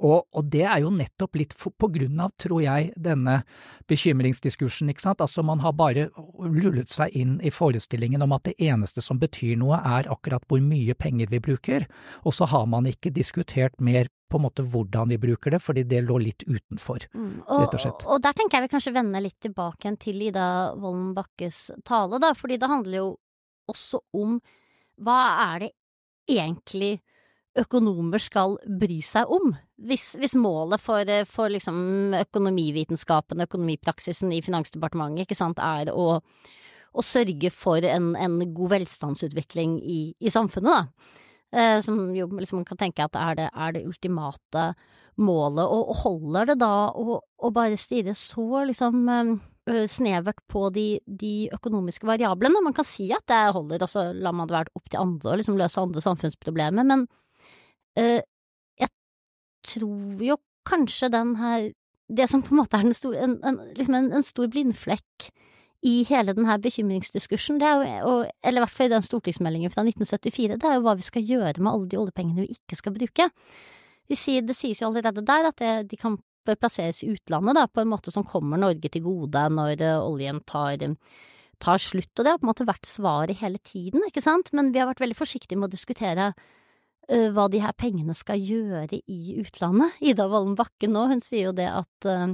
Og, 0.00 0.26
og, 0.32 0.48
det 0.52 0.64
er 0.66 0.82
jo 0.84 0.90
nettopp 0.94 1.38
litt 1.38 1.54
for, 1.58 1.74
på 1.78 1.90
grunn 1.94 2.20
av, 2.22 2.32
tror 2.40 2.62
jeg, 2.64 2.90
denne 2.96 3.40
bekymringsdiskursen, 3.90 4.90
ikke 4.92 5.04
sant. 5.04 5.22
Altså 5.24 5.44
man 5.46 5.62
har 5.64 5.76
bare 5.78 6.08
lullet 6.38 6.92
seg 6.92 7.14
inn 7.18 7.36
i 7.44 7.52
forestillingen 7.54 8.24
om 8.24 8.34
at 8.36 8.48
det 8.50 8.56
eneste 8.62 9.04
som 9.04 9.20
betyr 9.22 9.56
noe 9.60 9.78
er 9.78 10.10
akkurat 10.12 10.44
hvor 10.48 10.62
mye 10.64 10.96
penger 10.98 11.30
vi 11.32 11.42
bruker, 11.44 11.88
og 12.24 12.36
så 12.36 12.48
har 12.50 12.66
man 12.70 12.88
ikke 12.90 13.12
diskutert 13.14 13.78
mer 13.78 14.10
på 14.30 14.40
en 14.40 14.46
måte 14.46 14.64
hvordan 14.66 15.12
vi 15.12 15.20
bruker 15.20 15.54
det, 15.54 15.60
fordi 15.62 15.84
det 15.86 16.02
lå 16.08 16.18
litt 16.18 16.42
utenfor, 16.48 17.06
mm, 17.14 17.44
og, 17.44 17.60
rett 17.60 17.76
og 17.76 17.82
slett. 17.84 18.04
Og, 18.08 18.22
der 18.24 18.34
tenker 18.34 18.58
jeg 18.58 18.66
vi 18.66 18.72
kanskje 18.72 18.94
vender 18.96 19.22
litt 19.22 19.38
tilbake 19.44 19.94
til 20.02 20.24
Ida 20.26 20.48
Wolden 20.80 21.12
Bakkes 21.14 21.68
tale, 21.86 22.18
da, 22.22 22.32
fordi 22.38 22.58
det 22.58 22.70
handler 22.72 22.98
jo 22.98 23.08
også 23.70 24.02
om 24.18 24.38
hva 25.04 25.20
er 25.52 25.66
det 25.66 25.70
egentlig 26.30 26.96
økonomer 27.60 28.22
skal 28.22 28.56
bry 28.80 28.98
seg 29.04 29.30
om? 29.30 29.54
Hvis, 29.84 30.14
hvis 30.20 30.36
målet 30.38 30.82
for, 30.82 31.08
for 31.30 31.52
liksom 31.52 32.14
økonomivitenskapen, 32.18 33.44
økonomipraksisen 33.46 34.32
i 34.34 34.42
Finansdepartementet, 34.44 35.26
ikke 35.26 35.38
sant, 35.38 35.60
er 35.62 35.92
å, 35.94 36.18
å 36.18 37.04
sørge 37.04 37.52
for 37.54 37.84
en, 37.86 38.14
en 38.16 38.40
god 38.54 38.74
velstandsutvikling 38.78 39.78
i, 39.82 40.00
i 40.18 40.34
samfunnet, 40.34 40.72
da 40.72 41.22
Eh, 41.54 41.80
som 41.80 42.16
jo 42.16 42.26
liksom 42.34 42.62
man 42.62 42.66
kan 42.66 42.80
tenke 42.80 43.04
at 43.04 43.14
er 43.14 43.36
det, 43.38 43.48
er 43.54 43.74
det 43.76 43.86
ultimate 43.86 44.72
målet, 45.22 45.62
og, 45.70 45.92
holder 46.02 46.50
det 46.50 46.56
da 46.64 46.90
å, 46.90 47.20
å 47.22 47.50
bare 47.54 47.78
stirre 47.78 48.16
så 48.18 48.64
liksom 48.66 49.04
eh, 49.12 49.84
snevert 49.86 50.40
på 50.50 50.66
de, 50.74 50.98
de, 51.06 51.34
økonomiske 51.54 52.08
variablene. 52.08 52.62
Man 52.64 52.74
kan 52.74 52.86
si 52.88 53.06
at 53.14 53.26
det 53.30 53.54
holder, 53.54 53.84
og 53.86 53.92
så 53.92 54.08
lar 54.12 54.34
man 54.34 54.50
det 54.50 54.56
være 54.56 54.74
opp 54.74 54.90
til 54.90 55.04
andre 55.04 55.36
å 55.36 55.38
liksom 55.38 55.60
løse 55.60 55.84
andre 55.84 56.02
samfunnsproblemer, 56.02 56.88
men 56.90 57.06
jeg 57.96 58.90
tror 59.64 60.22
jo 60.24 60.38
kanskje 60.66 61.10
den 61.12 61.36
her 61.36 61.72
Det 62.08 62.28
som 62.28 62.42
på 62.44 62.52
en 62.52 62.60
måte 62.60 62.76
er 62.76 62.84
en 62.84 62.94
stor, 62.94 63.14
en, 63.16 63.38
en, 63.48 63.60
liksom 63.74 63.94
en, 63.96 64.22
stor 64.22 64.48
blindflekk 64.52 65.28
i 65.88 66.02
hele 66.08 66.34
denne 66.36 66.56
bekymringsdiskursen, 66.60 67.56
det 67.60 67.68
er 67.68 68.02
jo, 68.04 68.12
eller 68.44 68.60
i 68.60 68.64
hvert 68.64 68.72
fall 68.72 68.90
i 68.90 68.92
den 68.92 69.04
stortingsmeldingen 69.04 69.72
fra 69.72 69.84
1974, 69.84 70.58
det 70.60 70.68
er 70.68 70.76
jo 70.76 70.84
hva 70.84 70.94
vi 70.96 71.04
skal 71.04 71.24
gjøre 71.24 71.60
med 71.60 71.70
alle 71.70 71.88
de 71.88 71.98
oljepengene 72.00 72.44
vi 72.44 72.56
ikke 72.58 72.76
skal 72.76 72.94
bruke. 72.94 73.26
Sier, 74.12 74.44
det 74.44 74.56
sies 74.56 74.80
jo 74.80 74.90
allerede 74.90 75.24
der 75.24 75.48
at 75.48 75.60
det, 75.60 75.72
de 75.90 75.98
kan 76.00 76.18
plasseres 76.52 77.00
i 77.04 77.10
utlandet, 77.12 77.56
da, 77.56 77.66
på 77.68 77.80
en 77.80 77.92
måte 77.92 78.12
som 78.12 78.24
kommer 78.28 78.60
Norge 78.60 78.90
til 78.92 79.04
gode 79.04 79.46
når 79.56 79.80
uh, 79.80 80.04
oljen 80.04 80.42
tar, 80.48 80.76
tar, 81.56 81.80
slutt, 81.80 82.12
og 82.18 82.24
det 82.24 82.32
har 82.32 82.40
på 82.40 82.48
en 82.48 82.52
måte 82.52 82.68
vært 82.68 82.88
svaret 82.88 83.40
hele 83.40 83.60
tiden, 83.64 84.04
ikke 84.08 84.24
sant, 84.24 84.52
men 84.52 84.72
vi 84.72 84.82
har 84.82 84.90
vært 84.92 85.04
veldig 85.04 85.16
forsiktige 85.16 85.60
med 85.60 85.70
å 85.70 85.76
diskutere 85.76 86.34
hva 87.04 87.44
de 87.52 87.60
her 87.60 87.74
pengene 87.76 88.14
skal 88.16 88.40
gjøre 88.40 88.96
i 88.96 89.34
utlandet. 89.42 89.96
Ida 90.00 90.24
Wolden 90.30 90.54
Bakke 90.56 90.88
nå, 90.88 91.02
hun 91.10 91.20
sier 91.20 91.50
jo 91.50 91.54
det 91.56 91.66
at 91.68 92.08
uh, 92.08 92.32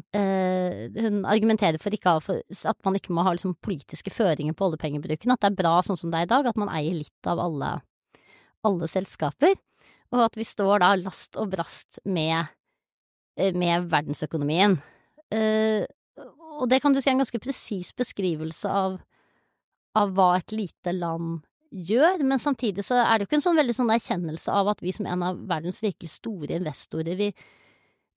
Hun 0.94 1.24
argumenterer 1.26 1.80
for, 1.82 1.94
ikke, 1.94 2.14
for, 2.22 2.42
at 2.70 2.78
man 2.86 2.98
ikke 2.98 3.14
må 3.16 3.24
ha 3.26 3.34
liksom, 3.34 3.56
politiske 3.64 4.12
føringer 4.14 4.54
på 4.54 4.68
oljepengebruken, 4.68 5.34
at 5.34 5.42
det 5.42 5.50
er 5.50 5.58
bra 5.58 5.74
sånn 5.82 5.98
som 5.98 6.12
det 6.12 6.22
er 6.22 6.28
i 6.28 6.30
dag, 6.30 6.46
at 6.46 6.60
man 6.60 6.70
eier 6.70 7.00
litt 7.00 7.30
av 7.30 7.42
alle, 7.42 7.72
alle 8.66 8.90
selskaper, 8.90 9.58
og 10.14 10.24
at 10.28 10.38
vi 10.38 10.46
står 10.46 10.84
da 10.84 10.94
last 11.00 11.38
og 11.40 11.50
brast 11.52 12.00
med, 12.06 12.50
med 13.36 13.90
verdensøkonomien. 13.90 14.78
Uh, 15.34 15.82
og 16.60 16.66
det 16.70 16.80
kan 16.82 16.94
du 16.94 17.00
si 17.00 17.08
er 17.08 17.16
en 17.16 17.22
ganske 17.24 17.42
presis 17.42 17.94
beskrivelse 17.96 18.70
av, 18.70 18.98
av 19.98 20.14
hva 20.14 20.34
et 20.38 20.54
lite 20.54 20.94
land 20.94 21.40
gjør, 21.70 22.24
men 22.26 22.42
samtidig 22.42 22.84
så 22.86 23.00
er 23.04 23.18
det 23.18 23.24
jo 23.24 23.30
ikke 23.30 23.38
en 23.40 23.46
sånn 23.46 23.60
veldig 23.60 23.76
sånn 23.76 23.94
erkjennelse 23.94 24.54
av 24.54 24.72
at 24.72 24.82
vi 24.84 24.94
som 24.94 25.08
en 25.08 25.26
av 25.26 25.38
verdens 25.50 25.82
virkelig 25.84 26.14
store 26.16 26.58
investorer, 26.58 27.14
vi, 27.18 27.30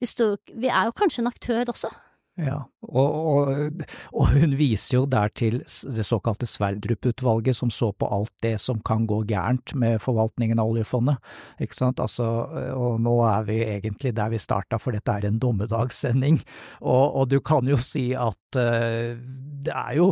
vi, 0.02 0.10
stod, 0.10 0.42
vi 0.58 0.72
er 0.72 0.90
jo 0.90 0.98
kanskje 0.98 1.24
en 1.24 1.32
aktør 1.32 1.74
også. 1.74 1.94
Ja, 2.42 2.64
og, 2.82 3.12
og, 3.14 3.82
og, 4.10 4.32
hun 4.34 4.56
viser 4.58 4.96
jo 4.96 5.02
der 5.06 5.30
til 5.38 5.60
det 5.62 6.06
såkalte 6.08 6.48
Sverdrup-utvalget, 6.50 7.54
som 7.60 7.70
så 7.70 7.92
på 7.94 8.10
alt 8.10 8.34
det 8.42 8.56
som 8.62 8.80
kan 8.82 9.06
gå 9.06 9.20
gærent 9.30 9.76
med 9.78 10.02
forvaltningen 10.02 10.58
av 10.58 10.72
oljefondet, 10.72 11.22
ikke 11.62 11.78
sant, 11.78 12.02
altså, 12.02 12.26
og 12.74 12.98
nå 13.06 13.14
er 13.30 13.46
vi 13.46 13.60
egentlig 13.62 14.16
der 14.18 14.34
vi 14.34 14.42
starta, 14.42 14.82
for 14.82 14.98
dette 14.98 15.14
er 15.14 15.30
en 15.30 15.38
dommedagssending, 15.38 16.42
og, 16.82 17.04
og 17.22 17.30
du 17.30 17.38
kan 17.46 17.70
jo 17.70 17.78
si 17.78 18.10
at 18.18 18.58
uh, 18.58 19.14
det 19.14 19.78
er 19.78 20.00
jo 20.02 20.10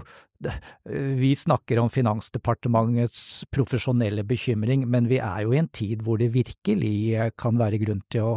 vi 1.22 1.32
snakker 1.38 1.80
om 1.82 1.90
Finansdepartementets 1.92 3.46
profesjonelle 3.54 4.24
bekymring, 4.28 4.88
men 4.90 5.08
vi 5.10 5.20
er 5.22 5.44
jo 5.46 5.54
i 5.54 5.60
en 5.62 5.70
tid 5.74 6.02
hvor 6.06 6.20
det 6.22 6.32
virkelig 6.34 6.94
eh, 7.16 7.32
kan 7.40 7.60
være 7.60 7.80
grunn 7.84 8.02
til 8.12 8.28
å, 8.28 8.34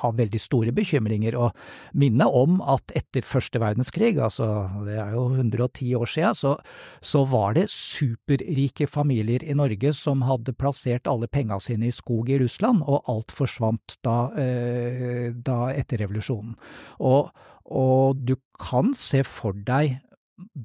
ha 0.00 0.10
veldig 0.14 0.40
store 0.40 0.74
bekymringer. 0.76 1.36
Og 1.40 1.56
minne 1.98 2.26
om 2.26 2.60
at 2.62 2.92
etter 2.96 3.26
første 3.26 3.62
verdenskrig, 3.62 4.16
altså 4.20 4.46
det 4.86 4.98
er 5.00 5.14
jo 5.16 5.26
110 5.32 5.94
år 5.98 6.10
siden, 6.10 6.36
så, 6.36 6.56
så 7.02 7.24
var 7.30 7.56
det 7.58 7.68
superrike 7.74 8.88
familier 8.90 9.44
i 9.44 9.56
Norge 9.56 9.94
som 9.96 10.26
hadde 10.28 10.56
plassert 10.58 11.10
alle 11.10 11.30
penga 11.30 11.60
sine 11.62 11.90
i 11.90 11.94
skog 11.94 12.30
i 12.30 12.40
Russland, 12.42 12.84
og 12.86 13.08
alt 13.10 13.34
forsvant 13.34 13.98
da, 14.06 14.18
eh, 14.38 15.30
da 15.34 15.62
etter 15.74 16.04
revolusjonen. 16.04 16.54
Og, 17.06 17.32
og 17.70 18.22
du 18.26 18.36
kan 18.60 18.94
se 18.96 19.24
for 19.26 19.56
deg 19.66 19.98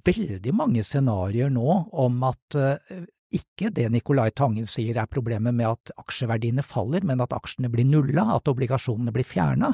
veldig 0.06 0.54
mange 0.56 0.84
scenarioer 0.86 1.52
nå 1.54 1.80
om 2.06 2.24
at 2.28 2.58
uh, 2.60 3.04
ikke 3.36 3.72
det 3.76 3.90
Nicolai 3.92 4.30
Tangen 4.32 4.68
sier 4.70 4.98
er 5.02 5.12
problemet 5.12 5.56
med 5.56 5.68
at 5.68 5.92
aksjeverdiene 6.00 6.64
faller, 6.64 7.04
men 7.04 7.24
at 7.24 7.34
aksjene 7.36 7.72
blir 7.74 7.88
nulla, 7.88 8.30
at 8.36 8.48
obligasjonene 8.52 9.12
blir 9.16 9.28
fjerna. 9.28 9.74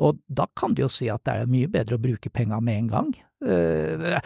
Og 0.00 0.20
da 0.28 0.46
kan 0.58 0.74
du 0.74 0.84
jo 0.84 0.90
si 0.92 1.08
at 1.12 1.24
det 1.28 1.36
er 1.38 1.50
mye 1.50 1.70
bedre 1.70 1.96
å 1.96 2.02
bruke 2.02 2.32
penga 2.34 2.60
med 2.60 2.84
en 2.84 2.92
gang. 2.92 3.12
Uh, 3.40 4.18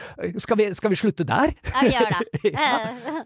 skal, 0.43 0.59
vi, 0.59 0.69
skal, 0.75 0.91
vi, 0.91 0.99
slutte 0.99 1.27
der? 1.29 1.53
Ja, 1.71 1.83
vi 1.85 1.93
gjør 1.95 2.15
det. 2.19 2.51
ja. 2.51 3.23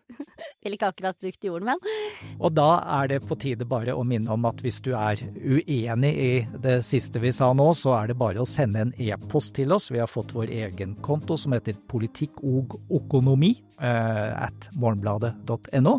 Vil 0.65 0.77
ikke 0.77 0.91
akkurat 0.93 1.17
brukt 1.23 1.47
jorden, 1.49 1.71
men. 1.71 2.35
Og 2.37 2.53
da 2.57 2.69
er 2.99 3.09
det 3.15 3.23
på 3.29 3.39
tide 3.41 3.65
bare 3.69 3.95
å 3.97 4.05
minne 4.07 4.33
om 4.35 4.45
at 4.49 4.61
hvis 4.65 4.83
du 4.85 4.93
er 4.99 5.23
uenig 5.39 6.13
i 6.13 6.31
det 6.61 6.79
siste 6.87 7.23
vi 7.23 7.33
sa 7.35 7.51
nå, 7.57 7.71
så 7.79 7.95
er 7.99 8.13
det 8.13 8.19
bare 8.21 8.43
å 8.43 8.49
sende 8.49 8.85
en 8.85 8.95
e-post 9.01 9.57
til 9.57 9.73
oss. 9.73 9.89
Vi 9.95 10.03
har 10.03 10.11
fått 10.11 10.35
vår 10.37 10.53
egen 10.61 10.97
konto 11.05 11.39
som 11.41 11.57
heter 11.57 11.79
politikk 11.89 12.43
og 12.45 12.79
økonomi 13.01 13.55
uh, 13.81 14.49
at 14.49 14.71
morgenbladet.no. 14.77 15.99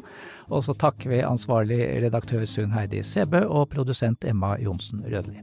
Og 0.50 0.66
så 0.66 0.78
takker 0.78 1.16
vi 1.16 1.24
ansvarlig 1.26 1.82
redaktør 2.06 2.46
Sunn 2.50 2.76
Heidi 2.78 3.02
Sebø 3.06 3.48
og 3.48 3.72
produsent 3.74 4.28
Emma 4.30 4.56
Johnsen 4.62 5.02
Rødli. 5.10 5.42